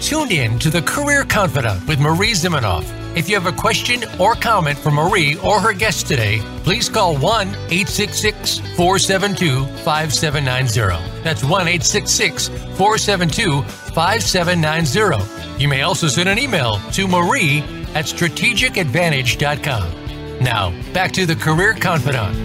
[0.00, 2.84] Tuned in to the Career Confidante with Marie Zimenoff.
[3.16, 7.16] If you have a question or comment for Marie or her guest today, please call
[7.16, 11.22] 1 866 472 5790.
[11.22, 15.62] That's 1 866 472 5790.
[15.62, 17.60] You may also send an email to marie
[17.94, 20.38] at strategicadvantage.com.
[20.40, 22.36] Now, back to the Career Confidante.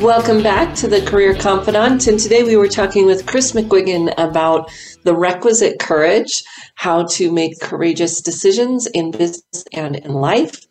[0.00, 2.08] Welcome back to the Career Confidante.
[2.08, 4.70] And today we were talking with Kris McGuigan about
[5.02, 6.42] the requisite courage,
[6.74, 10.66] how to make courageous decisions in business and in life.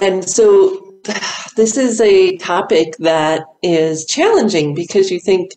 [0.00, 0.94] And so
[1.56, 5.52] this is a topic that is challenging because you think,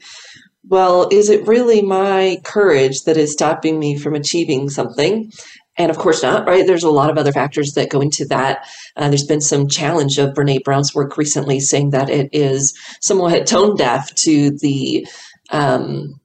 [0.68, 5.32] well, is it really my courage that is stopping me from achieving something?
[5.78, 6.68] And of course not, right?
[6.68, 8.68] There's a lot of other factors that go into that.
[8.98, 13.48] Uh, there's been some challenge of Brene Brown's work recently saying that it is somewhat
[13.48, 15.08] tone deaf to the
[15.52, 16.19] um,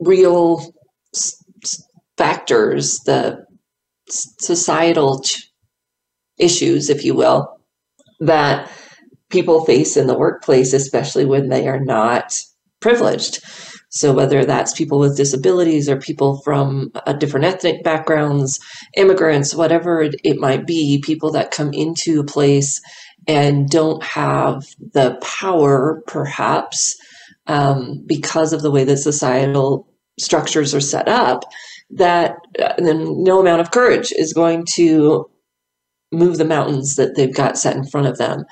[0.00, 0.74] real
[2.16, 3.44] factors, the
[4.08, 5.22] societal
[6.38, 7.60] issues, if you will,
[8.20, 8.70] that
[9.30, 12.38] people face in the workplace, especially when they are not
[12.80, 13.40] privileged.
[13.92, 18.60] So, whether that's people with disabilities or people from different ethnic backgrounds,
[18.96, 22.80] immigrants, whatever it, it might be, people that come into a place
[23.26, 26.96] and don't have the power, perhaps,
[27.48, 29.89] um, because of the way that societal
[30.20, 31.44] structures are set up,
[31.90, 35.28] that uh, then no amount of courage is going to
[36.12, 38.44] move the mountains that they've got set in front of them.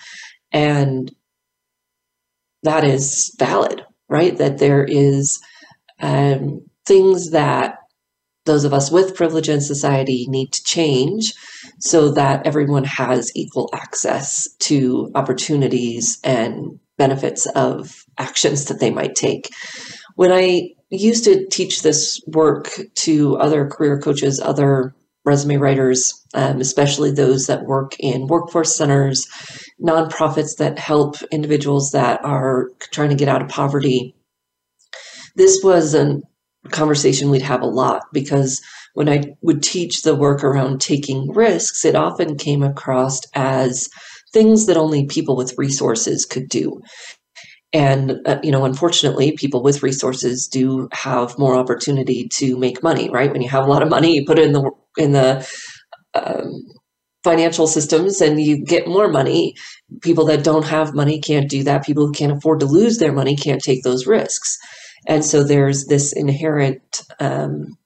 [0.53, 1.13] And
[2.63, 4.37] that is valid right?
[4.37, 5.41] That there is
[6.01, 7.77] um, things that
[8.47, 11.35] those of us with privilege in society need to change
[11.81, 19.15] so that everyone has equal access to opportunities and benefits of actions that they might
[19.15, 19.51] take.
[20.15, 26.61] When I used to teach this work to other career coaches, other resume writers, um,
[26.61, 29.27] especially those that work in workforce centers,
[29.83, 34.15] nonprofits that help individuals that are trying to get out of poverty.
[35.37, 36.21] This was a
[36.71, 38.61] conversation we'd have a lot because
[38.95, 43.89] when I would teach the work around taking risks, it often came across as
[44.33, 46.81] things that only people with resources could do.
[47.73, 53.11] And, uh, you know, unfortunately, people with resources do have more opportunity to make money,
[53.11, 53.31] right?
[53.31, 55.47] When you have a lot of money, you put it in the, in the,
[56.15, 56.65] um,
[57.25, 59.55] financial systems and you get more money.
[60.03, 61.85] People that don't have money can't do that.
[61.85, 64.57] People who can't afford to lose their money can't take those risks.
[65.07, 67.77] And so there's this inherent um,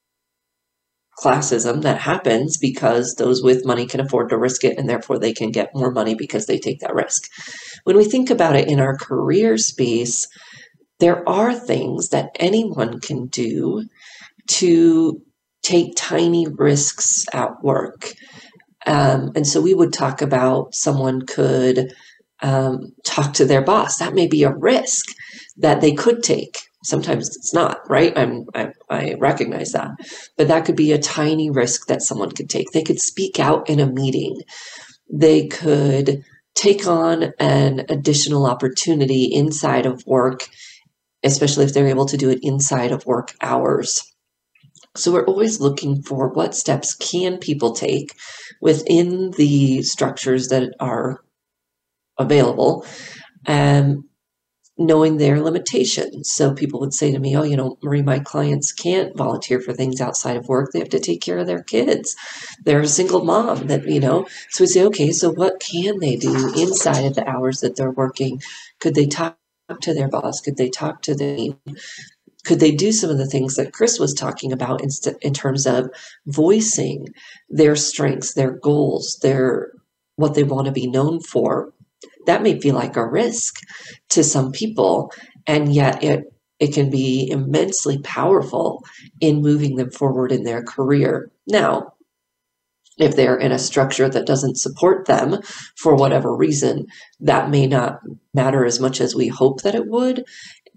[1.18, 5.32] classism that happens because those with money can afford to risk it and therefore they
[5.32, 7.24] can get more money because they take that risk.
[7.84, 10.28] When we think about it in our career space,
[11.00, 13.84] there are things that anyone can do
[14.46, 15.20] to
[15.62, 18.14] take tiny risks at work.
[18.86, 21.92] Um, and so we would talk about someone could
[22.40, 23.98] um, talk to their boss.
[23.98, 25.06] That may be a risk
[25.56, 26.58] that they could take.
[26.84, 28.16] Sometimes it's not, right?
[28.18, 29.90] I'm, I, I recognize that.
[30.36, 32.72] But that could be a tiny risk that someone could take.
[32.72, 34.40] They could speak out in a meeting.
[35.08, 40.48] They could take on an additional opportunity inside of work,
[41.22, 44.02] especially if they're able to do it inside of work hours.
[44.94, 48.14] So we're always looking for what steps can people take
[48.60, 51.24] within the structures that are
[52.18, 52.84] available,
[53.46, 54.04] um,
[54.78, 56.30] knowing their limitations.
[56.32, 59.72] So people would say to me, "Oh, you know, Marie, my clients can't volunteer for
[59.72, 60.72] things outside of work.
[60.72, 62.16] They have to take care of their kids.
[62.64, 63.68] They're a single mom.
[63.68, 67.28] That you know." So we say, "Okay, so what can they do inside of the
[67.28, 68.40] hours that they're working?
[68.80, 69.36] Could they talk?"
[69.82, 70.40] to their boss?
[70.40, 71.54] Could they talk to the
[72.44, 74.88] could they do some of the things that Kris was talking about in,
[75.22, 75.90] in terms of
[76.26, 77.08] voicing
[77.50, 79.72] their strengths, their goals, their
[80.16, 81.72] what they want to be known for?
[82.26, 83.56] That may feel like a risk
[84.10, 85.12] to some people,
[85.46, 86.24] and yet it
[86.58, 88.84] it can be immensely powerful
[89.20, 91.32] in moving them forward in their career.
[91.44, 91.94] Now,
[92.98, 95.40] if they're in a structure that doesn't support them
[95.76, 96.86] for whatever reason,
[97.18, 97.98] that may not
[98.32, 100.24] matter as much as we hope that it would.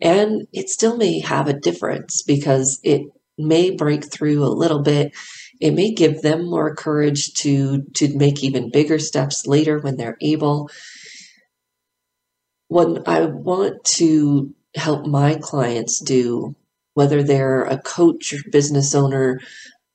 [0.02, 3.04] And it still may have a difference because it
[3.38, 5.14] may break through a little bit.
[5.62, 10.18] It may give them more courage to, to make even bigger steps later when they're
[10.20, 10.70] able.
[12.76, 16.58] What I want to help my clients do,
[16.94, 19.40] whether they're a coach or business owner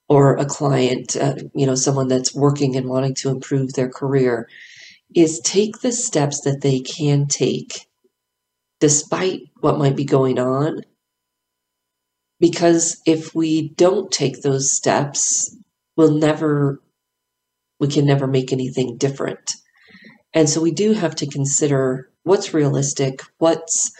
[0.08, 4.48] or a client, uh, you know, someone that's working and wanting to improve their career,
[5.14, 7.86] is take the steps that they can take
[8.78, 10.80] despite what might be going on.
[12.38, 15.54] Because if we don't take those steps,
[15.98, 16.80] we'll never,
[17.78, 19.52] we can never make anything different.
[20.32, 23.92] And so we do have to consider what's realistic, what's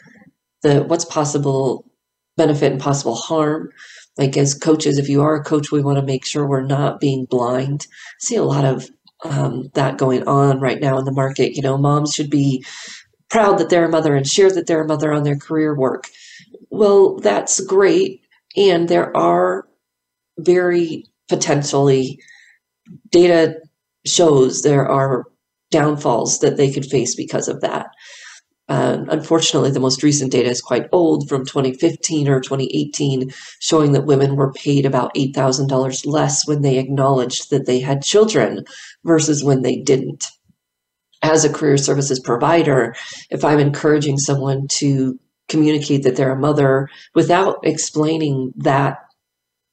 [0.62, 1.90] the what's possible
[2.36, 3.70] benefit and possible harm.
[4.16, 7.00] Like as coaches, if you are a coach, we want to make sure we're not
[7.00, 7.86] being blind.
[7.90, 8.88] I see a lot of
[9.24, 11.54] um, that going on right now in the market.
[11.54, 12.64] You know, moms should be
[13.28, 16.08] proud that they're a mother and share that they're a mother on their career work.
[16.70, 18.22] Well, that's great.
[18.56, 19.66] And there are
[20.38, 22.18] very potentially
[23.10, 23.56] data
[24.06, 25.24] shows there are
[25.70, 27.86] downfalls that they could face because of that.
[28.70, 34.06] Um, unfortunately, the most recent data is quite old from 2015 or 2018, showing that
[34.06, 38.64] women were paid about $8,000 less when they acknowledged that they had children
[39.04, 40.24] versus when they didn't.
[41.20, 42.94] As a career services provider,
[43.28, 45.18] if I'm encouraging someone to
[45.48, 48.98] communicate that they're a mother without explaining that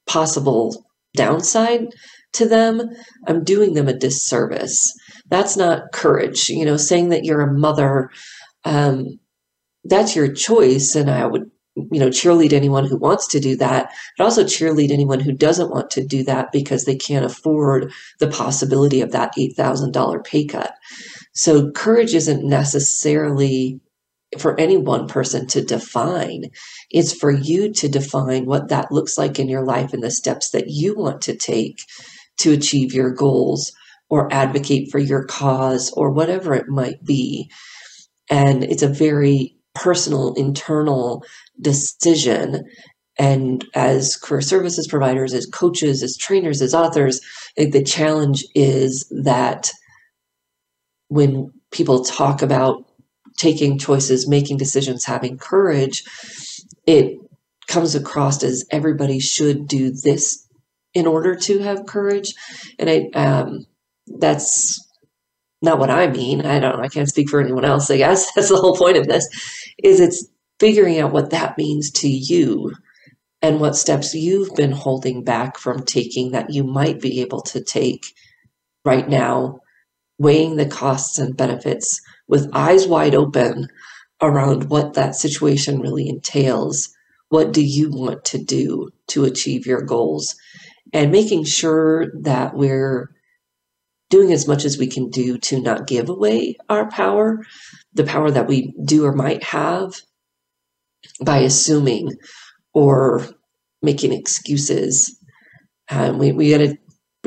[0.07, 1.93] possible downside
[2.33, 2.81] to them,
[3.27, 4.91] I'm doing them a disservice.
[5.29, 6.49] That's not courage.
[6.49, 8.09] You know, saying that you're a mother
[8.67, 9.19] um,
[9.85, 10.93] that's your choice.
[10.93, 14.91] And I would, you know, cheerlead anyone who wants to do that, but also cheerlead
[14.91, 19.33] anyone who doesn't want to do that because they can't afford the possibility of that
[19.37, 20.73] $8,000 pay cut.
[21.33, 23.79] So courage isn't necessarily
[24.37, 26.49] for any one person to define.
[26.89, 30.49] It's for you to define what that looks like in your life and the steps
[30.49, 31.79] that you want to take
[32.39, 33.71] to achieve your goals
[34.09, 37.49] or advocate for your cause or whatever it might be.
[38.29, 41.23] And it's a very personal, internal
[41.59, 42.65] decision.
[43.17, 47.19] And as career services providers, as coaches, as trainers, as authors,
[47.55, 49.71] the challenge is that
[51.07, 52.83] when people talk about
[53.37, 56.03] taking choices, making decisions, having courage,
[56.85, 57.17] it
[57.67, 60.47] comes across as everybody should do this
[60.93, 62.33] in order to have courage.
[62.79, 63.65] And I, um,
[64.07, 64.86] that's
[65.61, 66.45] not what I mean.
[66.45, 67.89] I don't I can't speak for anyone else.
[67.89, 69.27] I guess that's the whole point of this
[69.83, 70.27] is it's
[70.59, 72.73] figuring out what that means to you
[73.41, 77.63] and what steps you've been holding back from taking that you might be able to
[77.63, 78.05] take
[78.83, 79.59] right now,
[80.17, 83.67] weighing the costs and benefits with eyes wide open
[84.21, 86.89] around what that situation really entails.
[87.29, 90.35] What do you want to do to achieve your goals?
[90.93, 93.11] And making sure that we're
[94.09, 97.45] doing as much as we can do to not give away our power,
[97.93, 99.95] the power that we do or might have
[101.23, 102.13] by assuming
[102.73, 103.25] or
[103.81, 105.19] making excuses.
[105.89, 106.77] Um, we we got to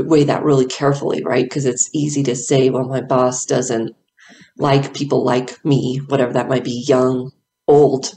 [0.03, 1.45] weigh that really carefully, right?
[1.45, 3.95] Because it's easy to say, well, my boss doesn't
[4.57, 7.31] like people like me, whatever that might be, young,
[7.66, 8.12] old,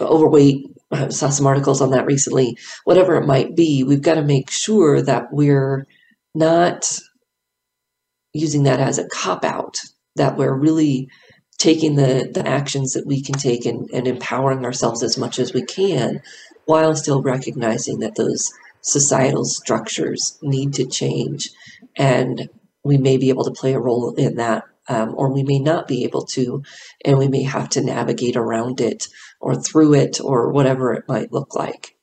[0.00, 0.66] overweight.
[0.90, 2.56] I saw some articles on that recently.
[2.84, 5.86] Whatever it might be, we've got to make sure that we're
[6.34, 6.98] not
[8.34, 9.78] using that as a cop out,
[10.16, 11.08] that we're really
[11.56, 15.54] taking the, the actions that we can take and, and empowering ourselves as much as
[15.54, 16.20] we can
[16.66, 21.50] while still recognizing that those societal structures need to change.
[21.96, 22.48] And
[22.82, 25.88] we may be able to play a role in that um, or we may not
[25.88, 26.62] be able to
[27.04, 29.08] and we may have to navigate around it
[29.40, 31.96] or through it or whatever it might look like.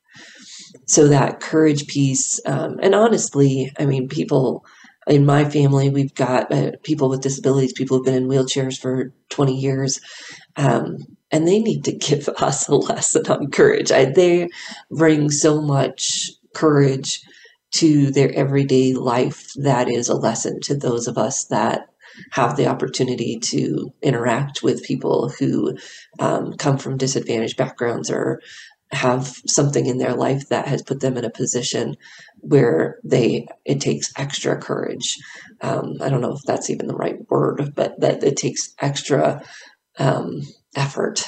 [0.86, 4.64] So that courage piece um, and honestly i mean people
[5.06, 9.12] in my family, we've got uh, people with disabilities, people who've been in wheelchairs for
[9.30, 10.00] 20 years,
[10.56, 10.98] um,
[11.30, 13.90] and they need to give us a lesson on courage.
[13.90, 14.48] I, they
[14.90, 17.20] bring so much courage
[17.72, 21.88] to their everyday life that is a lesson to those of us that
[22.30, 25.76] have the opportunity to interact with people who
[26.18, 28.42] um, come from disadvantaged backgrounds or
[28.92, 31.96] have something in their life that has put them in a position
[32.40, 35.18] where they it takes extra courage.
[35.60, 39.42] Um, I don't know if that's even the right word, but that it takes extra
[39.98, 40.42] um,
[40.76, 41.24] effort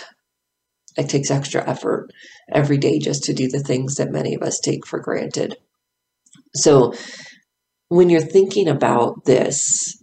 [0.97, 2.11] it takes extra effort
[2.53, 5.57] every day just to do the things that many of us take for granted.
[6.55, 6.95] So
[7.89, 10.03] when you're thinking about this,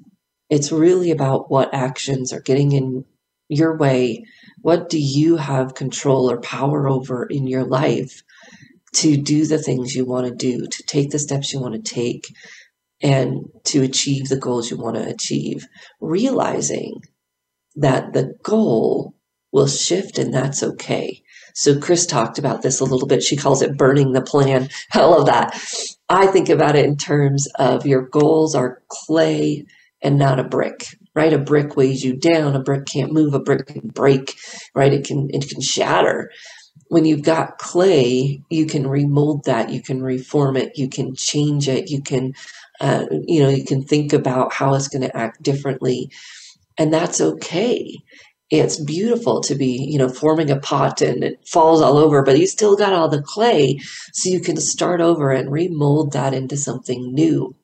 [0.50, 3.06] it's really about what actions are getting in
[3.48, 4.26] your way.
[4.62, 8.22] What do you have control or power over in your life
[8.94, 11.94] to do the things you want to do, to take the steps you want to
[11.94, 12.34] take,
[13.02, 15.68] and to achieve the goals you want to achieve?
[16.00, 17.02] Realizing
[17.76, 19.16] that the goal
[19.52, 21.22] will shift and that's okay.
[21.54, 23.24] So Kris talked about this a little bit.
[23.24, 24.70] She calls it burning the plan.
[24.94, 25.60] I love that.
[26.10, 29.66] I think about it in terms of your goals are clay
[30.02, 30.86] and not a brick,
[31.16, 31.34] right?
[31.34, 32.56] A brick weighs you down.
[32.56, 33.34] A brick can't move.
[33.34, 34.36] A brick can break,
[34.76, 34.94] right?
[34.94, 36.32] It can, it can shatter.
[36.88, 39.70] When you've got clay, you can remold that.
[39.70, 40.78] You can reform it.
[40.78, 41.90] You can change it.
[41.90, 42.34] You can,
[42.80, 46.10] uh, you know, you can think about how it's going to act differently.
[46.78, 47.98] And that's okay
[48.52, 52.38] it's beautiful to be, you know, forming a pot and it falls all over, but
[52.38, 53.80] you still got all the clay.
[54.12, 57.56] So you can start over and remold that into something new.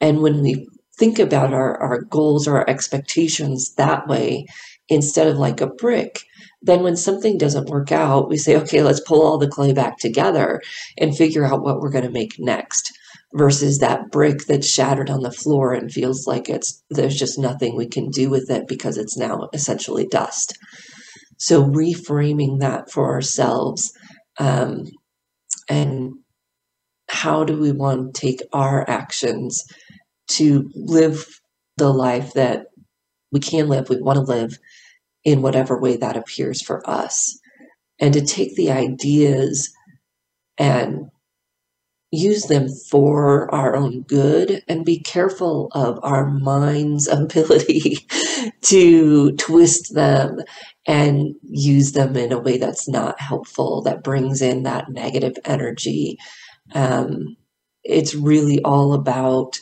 [0.00, 0.66] And when we
[1.02, 4.46] think about our, our goals or our expectations that way,
[4.88, 6.20] instead of like a brick,
[6.62, 9.98] then when something doesn't work out, we say, okay, let's pull all the clay back
[9.98, 10.62] together
[10.96, 12.96] and figure out what we're going to make next
[13.34, 17.74] versus that brick that's shattered on the floor and feels like it's there's just nothing
[17.74, 20.56] we can do with it because it's now essentially dust.
[21.36, 23.90] So reframing that for ourselves,
[24.38, 24.84] um,
[25.68, 26.12] and
[27.08, 29.64] how do we want to take our actions
[30.28, 31.40] to live
[31.76, 32.66] the life that
[33.30, 34.58] we can live, we want to live
[35.24, 37.38] in whatever way that appears for us,
[37.98, 39.72] and to take the ideas
[40.58, 41.10] and
[42.12, 48.06] use them for our own good and be careful of our mind's ability
[48.60, 50.38] to twist them
[50.86, 56.18] and use them in a way that's not helpful, that brings in that negative energy.
[56.74, 57.36] Um,
[57.82, 59.58] it's really all about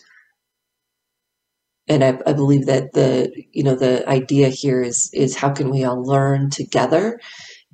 [1.91, 5.71] and I, I, believe that the you know the idea here is is how can
[5.71, 7.21] we all learn together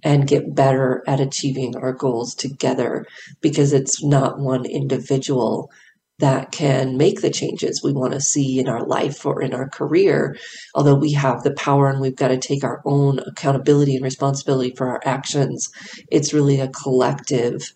[0.03, 3.07] and get better at achieving our goals together
[3.43, 5.71] because it's not one individual
[6.19, 9.69] that can make the changes we want to see in our life or in our
[9.69, 10.35] career.
[10.75, 14.75] Although we have the power and we've got to take our own accountability and responsibility
[14.75, 15.69] for our actions,
[16.11, 17.71] it's really a collective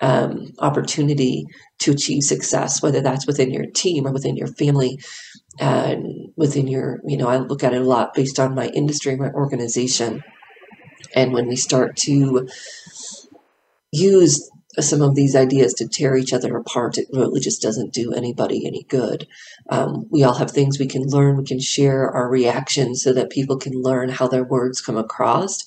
[0.00, 1.46] um, opportunity
[1.80, 4.98] to achieve success, whether that's within your team or within your family
[5.60, 9.16] and within your, you know, I look at it a lot based on my industry,
[9.16, 10.24] my organization.
[11.14, 12.48] And when we start to
[13.92, 18.12] use some of these ideas to tear each other apart, it really just doesn't do
[18.12, 19.26] anybody any good.
[19.70, 23.30] Um, we all have things we can learn, we can share our reactions so that
[23.30, 25.64] people can learn how their words come across.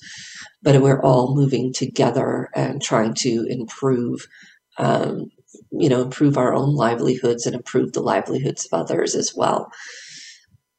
[0.62, 4.26] But we're all moving together and trying to improve,
[4.76, 5.30] um,
[5.70, 9.70] you know, improve our own livelihoods and improve the livelihoods of others as well.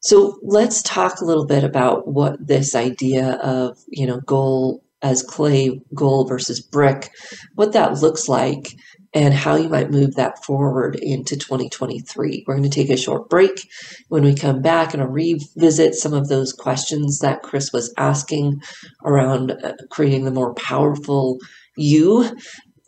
[0.01, 5.23] So let's talk a little bit about what this idea of, you know, goal as
[5.23, 7.11] clay, goal versus brick,
[7.55, 8.75] what that looks like
[9.13, 12.43] and how you might move that forward into 2023.
[12.45, 13.67] We're going to take a short break.
[14.07, 18.61] When we come back and I'll revisit some of those questions that Kris was asking
[19.03, 21.39] around uh, creating the more powerful
[21.75, 22.37] you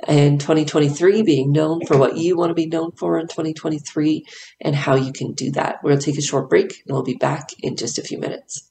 [0.08, 4.26] in 2023, being known for what you want to be known for in 2023
[4.60, 5.80] and how you can do that.
[5.86, 8.71] To take a short break and we'll be back in just a few minutes.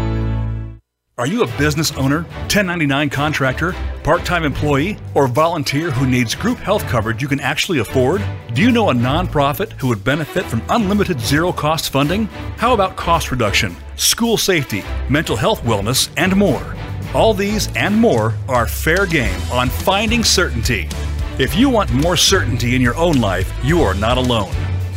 [1.21, 6.57] Are you a business owner, 1099 contractor, part time employee, or volunteer who needs group
[6.57, 8.23] health coverage you can actually afford?
[8.55, 12.25] Do you know a nonprofit who would benefit from unlimited zero cost funding?
[12.57, 16.75] How about cost reduction, school safety, mental health wellness, and more?
[17.13, 20.89] All these and more are fair game on Finding Certainty.
[21.37, 24.55] If you want more certainty in your own life, you are not alone.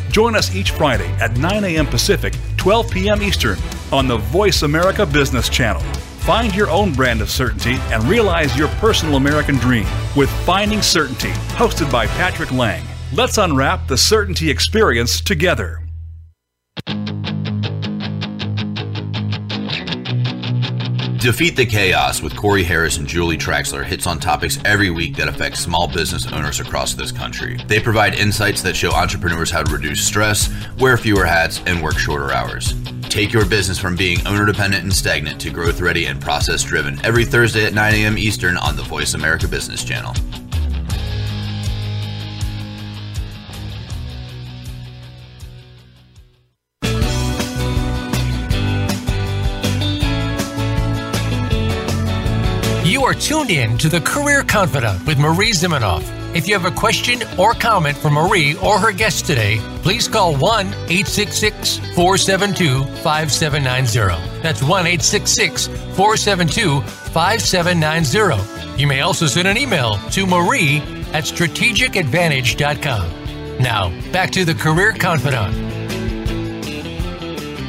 [0.09, 1.87] Join us each Friday at 9 a.m.
[1.87, 3.23] Pacific, 12 p.m.
[3.23, 3.59] Eastern
[3.93, 5.83] on the Voice America Business Channel.
[6.25, 11.33] Find your own brand of certainty and realize your personal American dream with Finding Certainty,
[11.53, 12.83] hosted by Patrick Lang.
[13.13, 15.83] Let's unwrap the certainty experience together.
[21.19, 25.29] Defeat the Chaos with Corey Harris and Julie Traxler hits on topics every week that
[25.29, 27.59] affect small business owners across this country.
[27.67, 30.49] They provide insights that show entrepreneurs how to reduce stress,
[30.79, 32.73] wear fewer hats, and work shorter hours.
[33.15, 36.99] Take your business from being owner dependent and stagnant to growth ready and process driven
[37.07, 38.19] every Thursday at 9 a.m.
[38.19, 40.13] Eastern on the Voice America Business Channel.
[53.15, 56.03] Are tuned in to the Career Confidante with Marie Zimenoff.
[56.35, 60.35] If you have a question or comment for Marie or her guest today, please call
[60.35, 64.43] 1 866 472 5790.
[64.43, 68.83] That's 1 866 472 5790.
[68.83, 70.79] You may also send an email to marie
[71.13, 73.63] at strategicadvantage.com.
[73.63, 75.55] Now, back to the Career Confidante.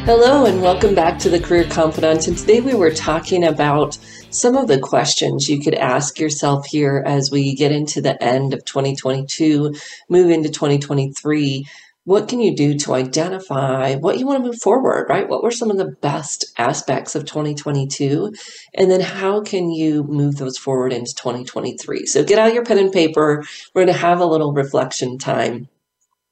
[0.05, 2.29] Hello, and welcome back to the Career Confidante.
[2.29, 3.97] And today we were talking about
[4.35, 8.53] some of the questions you could ask yourself here as we get into the end
[8.53, 9.73] of 2022,
[10.09, 11.65] move into 2023.
[12.03, 15.27] What can you do to identify what you want to move forward, right?
[15.27, 18.33] What were some of the best aspects of 2022?
[18.75, 22.05] And then how can you move those forward into 2023?
[22.05, 23.43] So get out your pen and paper.
[23.73, 25.69] We're going to have a little reflection time.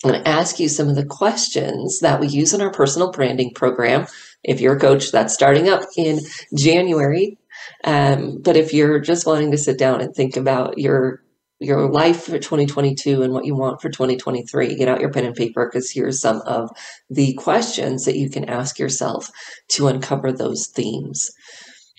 [0.04, 3.12] I'm going to ask you some of the questions that we use in our personal
[3.12, 4.08] branding program.
[4.44, 6.20] If you're a coach, that's starting up in
[6.54, 7.38] January.
[7.84, 11.22] Um, but if you're just wanting to sit down and think about your
[11.60, 15.36] your life for 2022 and what you want for 2023, get out your pen and
[15.36, 16.70] paper because here's some of
[17.10, 19.30] the questions that you can ask yourself
[19.70, 21.32] to uncover those themes.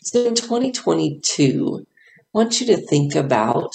[0.02, 1.84] So in 2022, I
[2.34, 3.70] want you to think about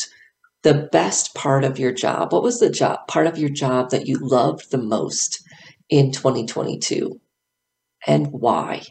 [0.62, 2.34] the best part of your job.
[2.34, 5.42] What was the job part of your job that you loved the most
[5.90, 7.20] in 2022
[8.06, 8.84] and why?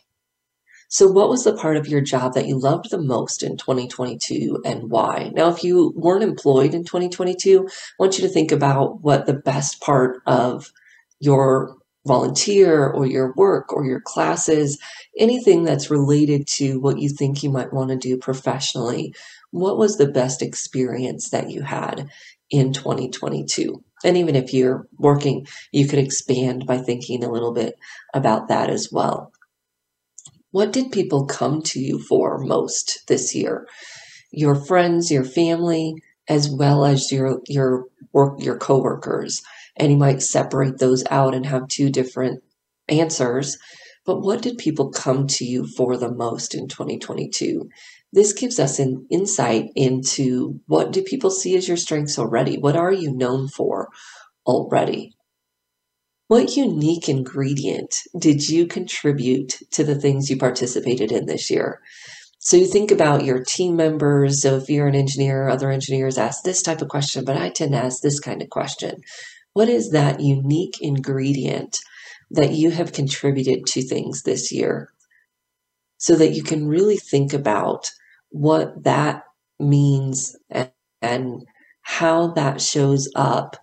[0.91, 4.63] So, what was the part of your job that you loved the most in 2022
[4.65, 5.31] and why?
[5.35, 9.35] Now, if you weren't employed in 2022, I want you to think about what the
[9.35, 10.73] best part of
[11.21, 11.77] your
[12.07, 14.79] volunteer or your work or your classes,
[15.19, 19.15] anything that's related to what you think you might want to do professionally.
[19.51, 22.09] What was the best experience that you had
[22.51, 23.85] in 2022?
[24.05, 27.75] And even if you're working, you could expand by thinking a little bit
[28.15, 29.33] about that as well.
[30.51, 33.67] What did people come to you for most this year?
[34.33, 35.95] Your friends, your family,
[36.29, 39.43] as well as your your work your coworkers.
[39.77, 42.43] And you might separate those out and have two different
[42.89, 43.59] answers.
[44.05, 47.69] But what did people come to you for the most in 2022?
[48.13, 52.57] This gives us an insight into what do people see as your strengths already?
[52.57, 53.89] What are you known for
[54.47, 55.13] already?
[56.29, 61.81] What unique ingredient did you contribute to the things you participated in this year?
[62.39, 64.43] So you think about your team members.
[64.43, 67.73] So if you're an engineer, other engineers ask this type of question, but I tend
[67.73, 69.01] to ask this kind of question.
[69.55, 71.79] What is that unique ingredient
[72.31, 74.93] that you have contributed to things this year?
[75.97, 77.91] So that you can really think about
[78.29, 79.23] what that
[79.59, 80.71] means and,
[81.01, 81.47] and
[81.81, 83.57] how that shows up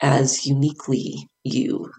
[0.00, 1.90] as uniquely you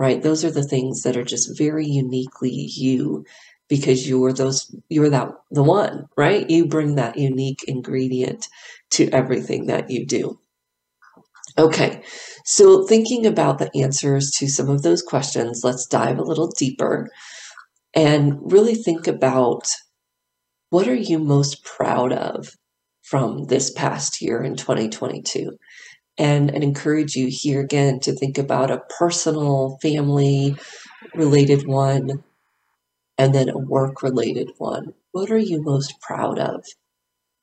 [0.00, 0.22] right?
[0.22, 3.26] Those are the things that are just very uniquely you
[3.68, 6.48] because you're those you're that the one, right?
[6.48, 8.48] You bring that unique ingredient
[8.92, 10.40] to everything that you do.
[11.58, 12.02] Okay,
[12.46, 17.10] so thinking about the answers to some of those questions, let's dive a little deeper
[17.92, 19.68] and really think about
[20.70, 22.48] what are you most proud of
[23.02, 25.58] from this past year in 2022?
[26.20, 30.54] And, encourage you here again to think about a personal, family
[31.14, 32.22] related one,
[33.16, 34.92] and then a work related one.
[35.12, 36.66] What are you most proud of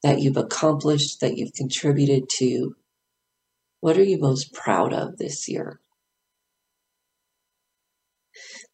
[0.04, 2.76] that you've accomplished, that you've contributed to?
[3.82, 5.80] What are you most proud of this year?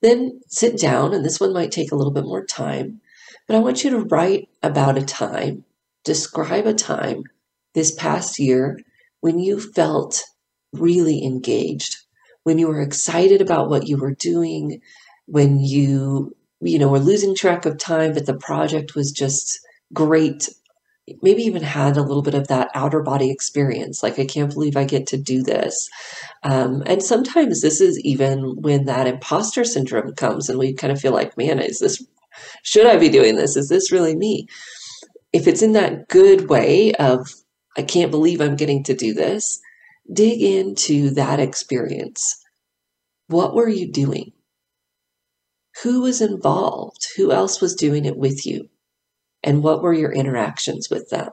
[0.01, 2.99] Then sit down, and this one might take a little bit more time,
[3.47, 5.63] but I want you to write about a time,
[6.03, 7.23] describe a time
[7.73, 8.79] this past year
[9.23, 10.21] when you felt
[10.73, 11.95] really engaged,
[12.43, 14.81] when you were excited about what you were doing,
[15.27, 19.61] when you, you know, were losing track of time, but the project was just
[19.93, 20.49] great.
[21.21, 24.75] Maybe even had a little bit of that outer body experience, like, I can't believe
[24.75, 25.87] I get to do this.
[26.43, 30.99] Um, and sometimes this is even when that imposter syndrome comes and we kind of
[30.99, 32.05] feel like, man, is this
[32.63, 33.55] Should I be doing this?
[33.55, 34.47] Is this really me?
[35.31, 37.33] If it's in that good way of,
[37.75, 39.59] I can't believe I'm getting to do this,
[40.11, 42.37] dig into that experience.
[43.27, 44.33] What were you doing?
[45.81, 47.07] Who was involved?
[47.17, 48.69] Who else was doing it with you?
[49.43, 51.29] And what were your interactions with them?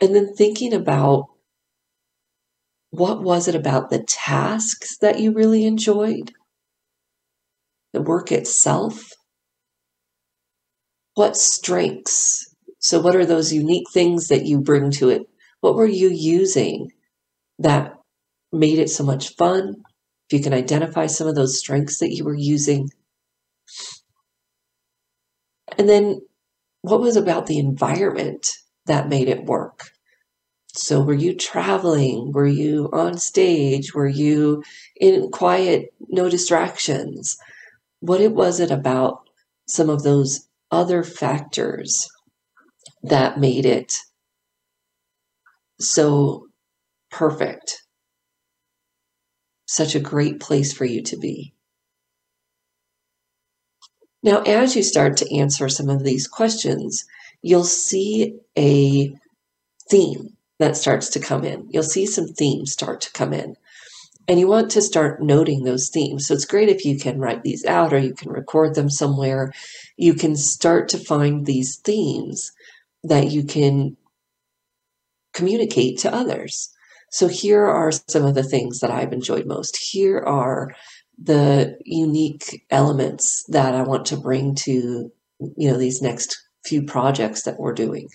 [0.00, 1.26] And then thinking about
[2.90, 6.32] what was it about the tasks that you really enjoyed?
[7.92, 9.12] The work itself?
[11.14, 12.49] What strengths?
[12.80, 15.22] So, what are those unique things that you bring to it?
[15.60, 16.90] What were you using
[17.58, 17.92] that
[18.52, 19.74] made it so much fun?
[20.28, 22.88] If you can identify some of those strengths that you were using.
[25.76, 26.22] And then
[26.80, 28.48] what was about the environment
[28.86, 29.90] that made it work?
[30.72, 32.32] So, were you traveling?
[32.32, 33.92] Were you on stage?
[33.92, 34.62] Were you
[34.96, 37.36] in quiet, no distractions?
[37.98, 39.28] What it was it about
[39.66, 42.08] some of those other factors
[43.02, 43.94] that made it
[45.78, 46.46] so
[47.10, 47.82] perfect?
[49.66, 51.54] Such a great place for you to be.
[54.22, 57.04] Now, as you start to answer some of these questions,
[57.42, 59.14] you'll see a
[59.88, 61.66] theme that starts to come in.
[61.70, 63.56] You'll see some themes start to come in.
[64.28, 66.26] And you want to start noting those themes.
[66.26, 69.52] So it's great if you can write these out or you can record them somewhere.
[69.96, 72.52] You can start to find these themes
[73.04, 73.96] that you can
[75.32, 76.70] communicate to others.
[77.10, 79.76] So here are some of the things that I've enjoyed most.
[79.90, 80.74] Here are
[81.22, 85.12] the unique elements that I want to bring to
[85.56, 88.08] you know these next few projects that we're doing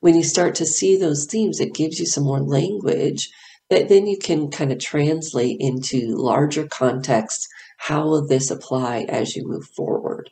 [0.00, 3.30] when you start to see those themes, it gives you some more language
[3.70, 7.48] that then you can kind of translate into larger contexts.
[7.78, 10.30] How will this apply as you move forward?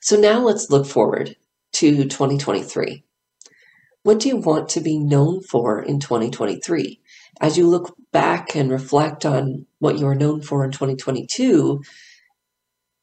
[0.00, 1.36] So now let's look forward
[1.72, 3.04] to 2023.
[4.02, 7.00] What do you want to be known for in 2023?
[7.40, 11.82] As you look back and reflect on what you are known for in 2022,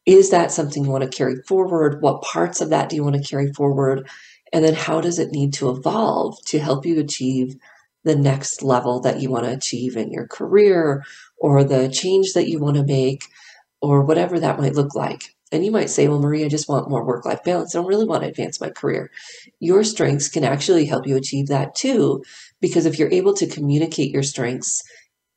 [0.06, 2.02] is that something you want to carry forward?
[2.02, 4.08] What parts of that do you want to carry forward?
[4.54, 7.56] And then how does it need to evolve to help you achieve
[8.04, 11.04] the next level that you want to achieve in your career
[11.38, 13.24] or the change that you want to make
[13.82, 15.35] or whatever that might look like?
[15.52, 17.76] And you might say, well, Marie, I just want more work life balance.
[17.76, 19.12] I don't really want to advance my career.
[19.60, 22.24] Your strengths can actually help you achieve that too,
[22.62, 24.82] because if you're able to communicate your strengths,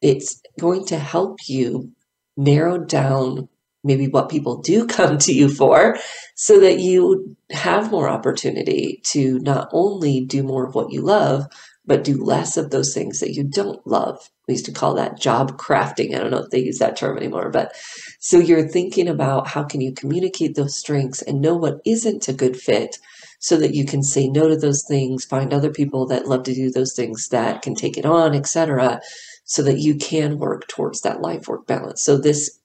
[0.01, 1.93] it's going to help you
[2.37, 3.49] narrow down
[3.85, 5.97] maybe what people do come to you for
[6.35, 11.47] so that you have more opportunity to not only do more of what you love
[11.85, 15.19] but do less of those things that you don't love we used to call that
[15.19, 17.73] job crafting i don't know if they use that term anymore but
[18.19, 22.33] so you're thinking about how can you communicate those strengths and know what isn't a
[22.33, 22.99] good fit
[23.41, 26.55] so that you can say no to those things find other people that love to
[26.55, 29.01] do those things that can take it on etc
[29.45, 32.59] so that you can work towards that life work balance so this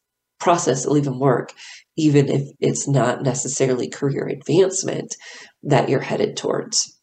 [0.44, 1.54] process will even work,
[1.96, 5.16] even if it's not necessarily career advancement
[5.64, 7.00] that you're headed towards.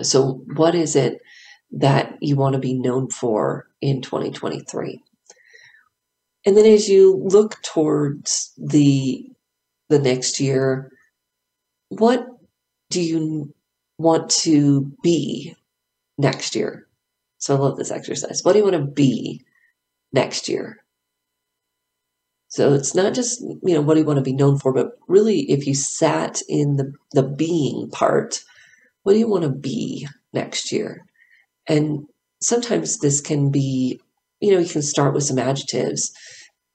[0.00, 1.18] So, what is it
[1.72, 5.02] that you want to be known for in 2023?
[6.44, 9.28] And then as you look towards the
[9.88, 10.90] the next year,
[11.88, 12.26] what
[12.90, 13.54] do you
[13.98, 15.54] want to be
[16.18, 16.88] next year?
[17.38, 18.42] So I love this exercise.
[18.42, 19.44] What do you want to be
[20.12, 20.82] next year?
[22.48, 24.98] So it's not just, you know, what do you want to be known for, but
[25.08, 28.44] really if you sat in the, the being part,
[29.02, 31.04] what do you want to be next year?
[31.66, 32.06] And
[32.40, 34.00] sometimes this can be,
[34.42, 36.12] you know, you can start with some adjectives.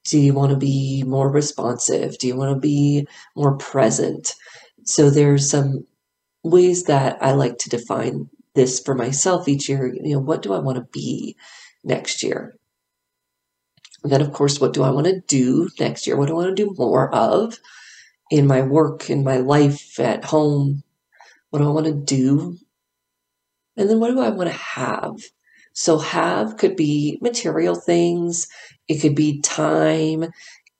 [0.05, 2.17] Do you want to be more responsive?
[2.17, 3.05] Do you want to be
[3.35, 4.33] more present?
[4.85, 5.85] So there's some
[6.43, 9.93] ways that I like to define this for myself each year.
[9.93, 11.35] You know, what do I want to be
[11.83, 12.55] next year?
[14.01, 16.15] And then, of course, what do I want to do next year?
[16.15, 17.59] What do I want to do more of
[18.31, 20.83] in my work, in my life, at home?
[21.49, 22.57] What do I want to do?
[23.75, 25.17] And then, what do I want to have?
[25.79, 28.47] So, have could be material things,
[28.87, 30.25] it could be time,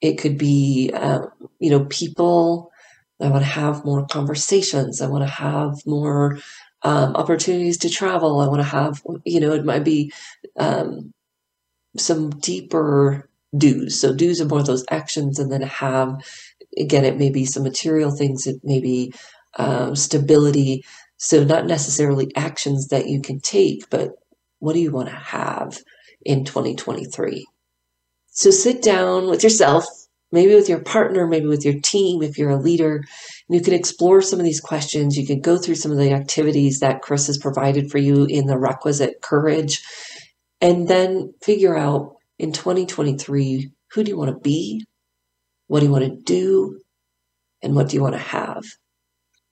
[0.02, 1.30] it could be, um,
[1.60, 2.72] you know, people.
[3.22, 5.00] I want to have more conversations.
[5.00, 6.39] I want to have more
[6.82, 8.39] um, opportunities to travel.
[8.39, 10.12] I want to have, you know, it might be
[10.58, 11.14] um,
[11.95, 14.02] some deeper do's.
[14.02, 16.24] So do's are more those actions, and then have
[16.76, 18.48] again it may be some material things.
[18.48, 19.14] It may be
[19.60, 20.86] um, stability.
[21.18, 24.16] So not necessarily actions that you can take, but
[24.60, 25.80] what do you want to have
[26.26, 27.45] in 2023?
[28.28, 29.86] So sit down with yourself
[30.32, 32.97] maybe with your partner, maybe with your team, if you're a leader.
[32.97, 33.05] and
[33.49, 35.18] You can explore some of these questions.
[35.18, 38.45] You can go through some of the activities that Kris has provided for you in
[38.45, 39.82] the requisite courage,
[40.60, 44.86] and then figure out in 2023 who do you want to be?
[45.68, 46.82] What do you want to do?
[47.64, 48.64] And what do you want to have?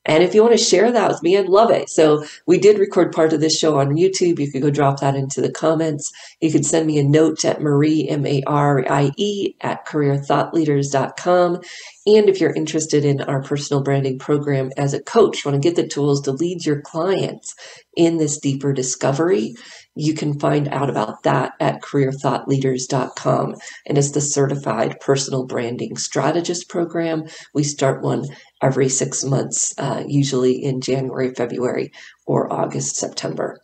[0.05, 1.89] And if you want to share that with me, I'd love it.
[1.89, 4.39] So we did record part of this show on YouTube.
[4.39, 6.11] You could go drop that into the comments.
[6.41, 11.61] You could send me a note at Marie, M-A-R-I-E, at careerthoughtleaders.com.
[12.07, 15.75] And if you're interested in our personal branding program as a coach, want to get
[15.75, 17.55] the tools to lead your clients
[17.95, 19.55] in this deeper discovery,
[19.95, 23.55] you can find out about that at careerthoughtleaders.com.
[23.85, 27.23] And it's the certified personal branding strategist program.
[27.53, 28.25] We start one
[28.65, 31.91] every six months, uh, usually in January, February,
[32.25, 33.59] or August, September.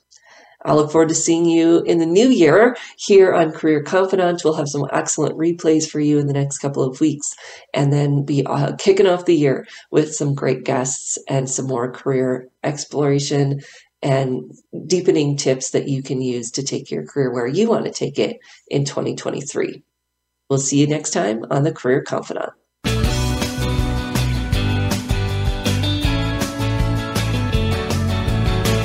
[0.63, 4.43] I look forward to seeing you in the new year here on Career Confidante.
[4.43, 7.33] We'll have some excellent replays for you in the next couple of weeks
[7.73, 11.91] and then be uh, kicking off the year with some great guests and some more
[11.91, 13.61] career exploration
[14.03, 14.51] and
[14.85, 18.19] deepening tips that you can use to take your career where you want to take
[18.19, 18.37] it
[18.67, 19.81] in 2023.
[20.47, 22.60] We'll see you next time on the Career Confidante.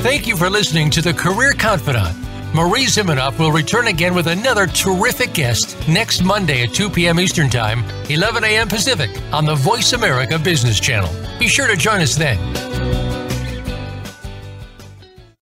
[0.06, 2.16] Thank you for listening to the Career Confidante.
[2.54, 7.18] Marie Zimenoff will return again with another terrific guest next Monday at 2 p.m.
[7.18, 8.68] Eastern Time, 11 a.m.
[8.68, 11.10] Pacific on the Voice America Business Channel.
[11.40, 12.38] Be sure to join us then.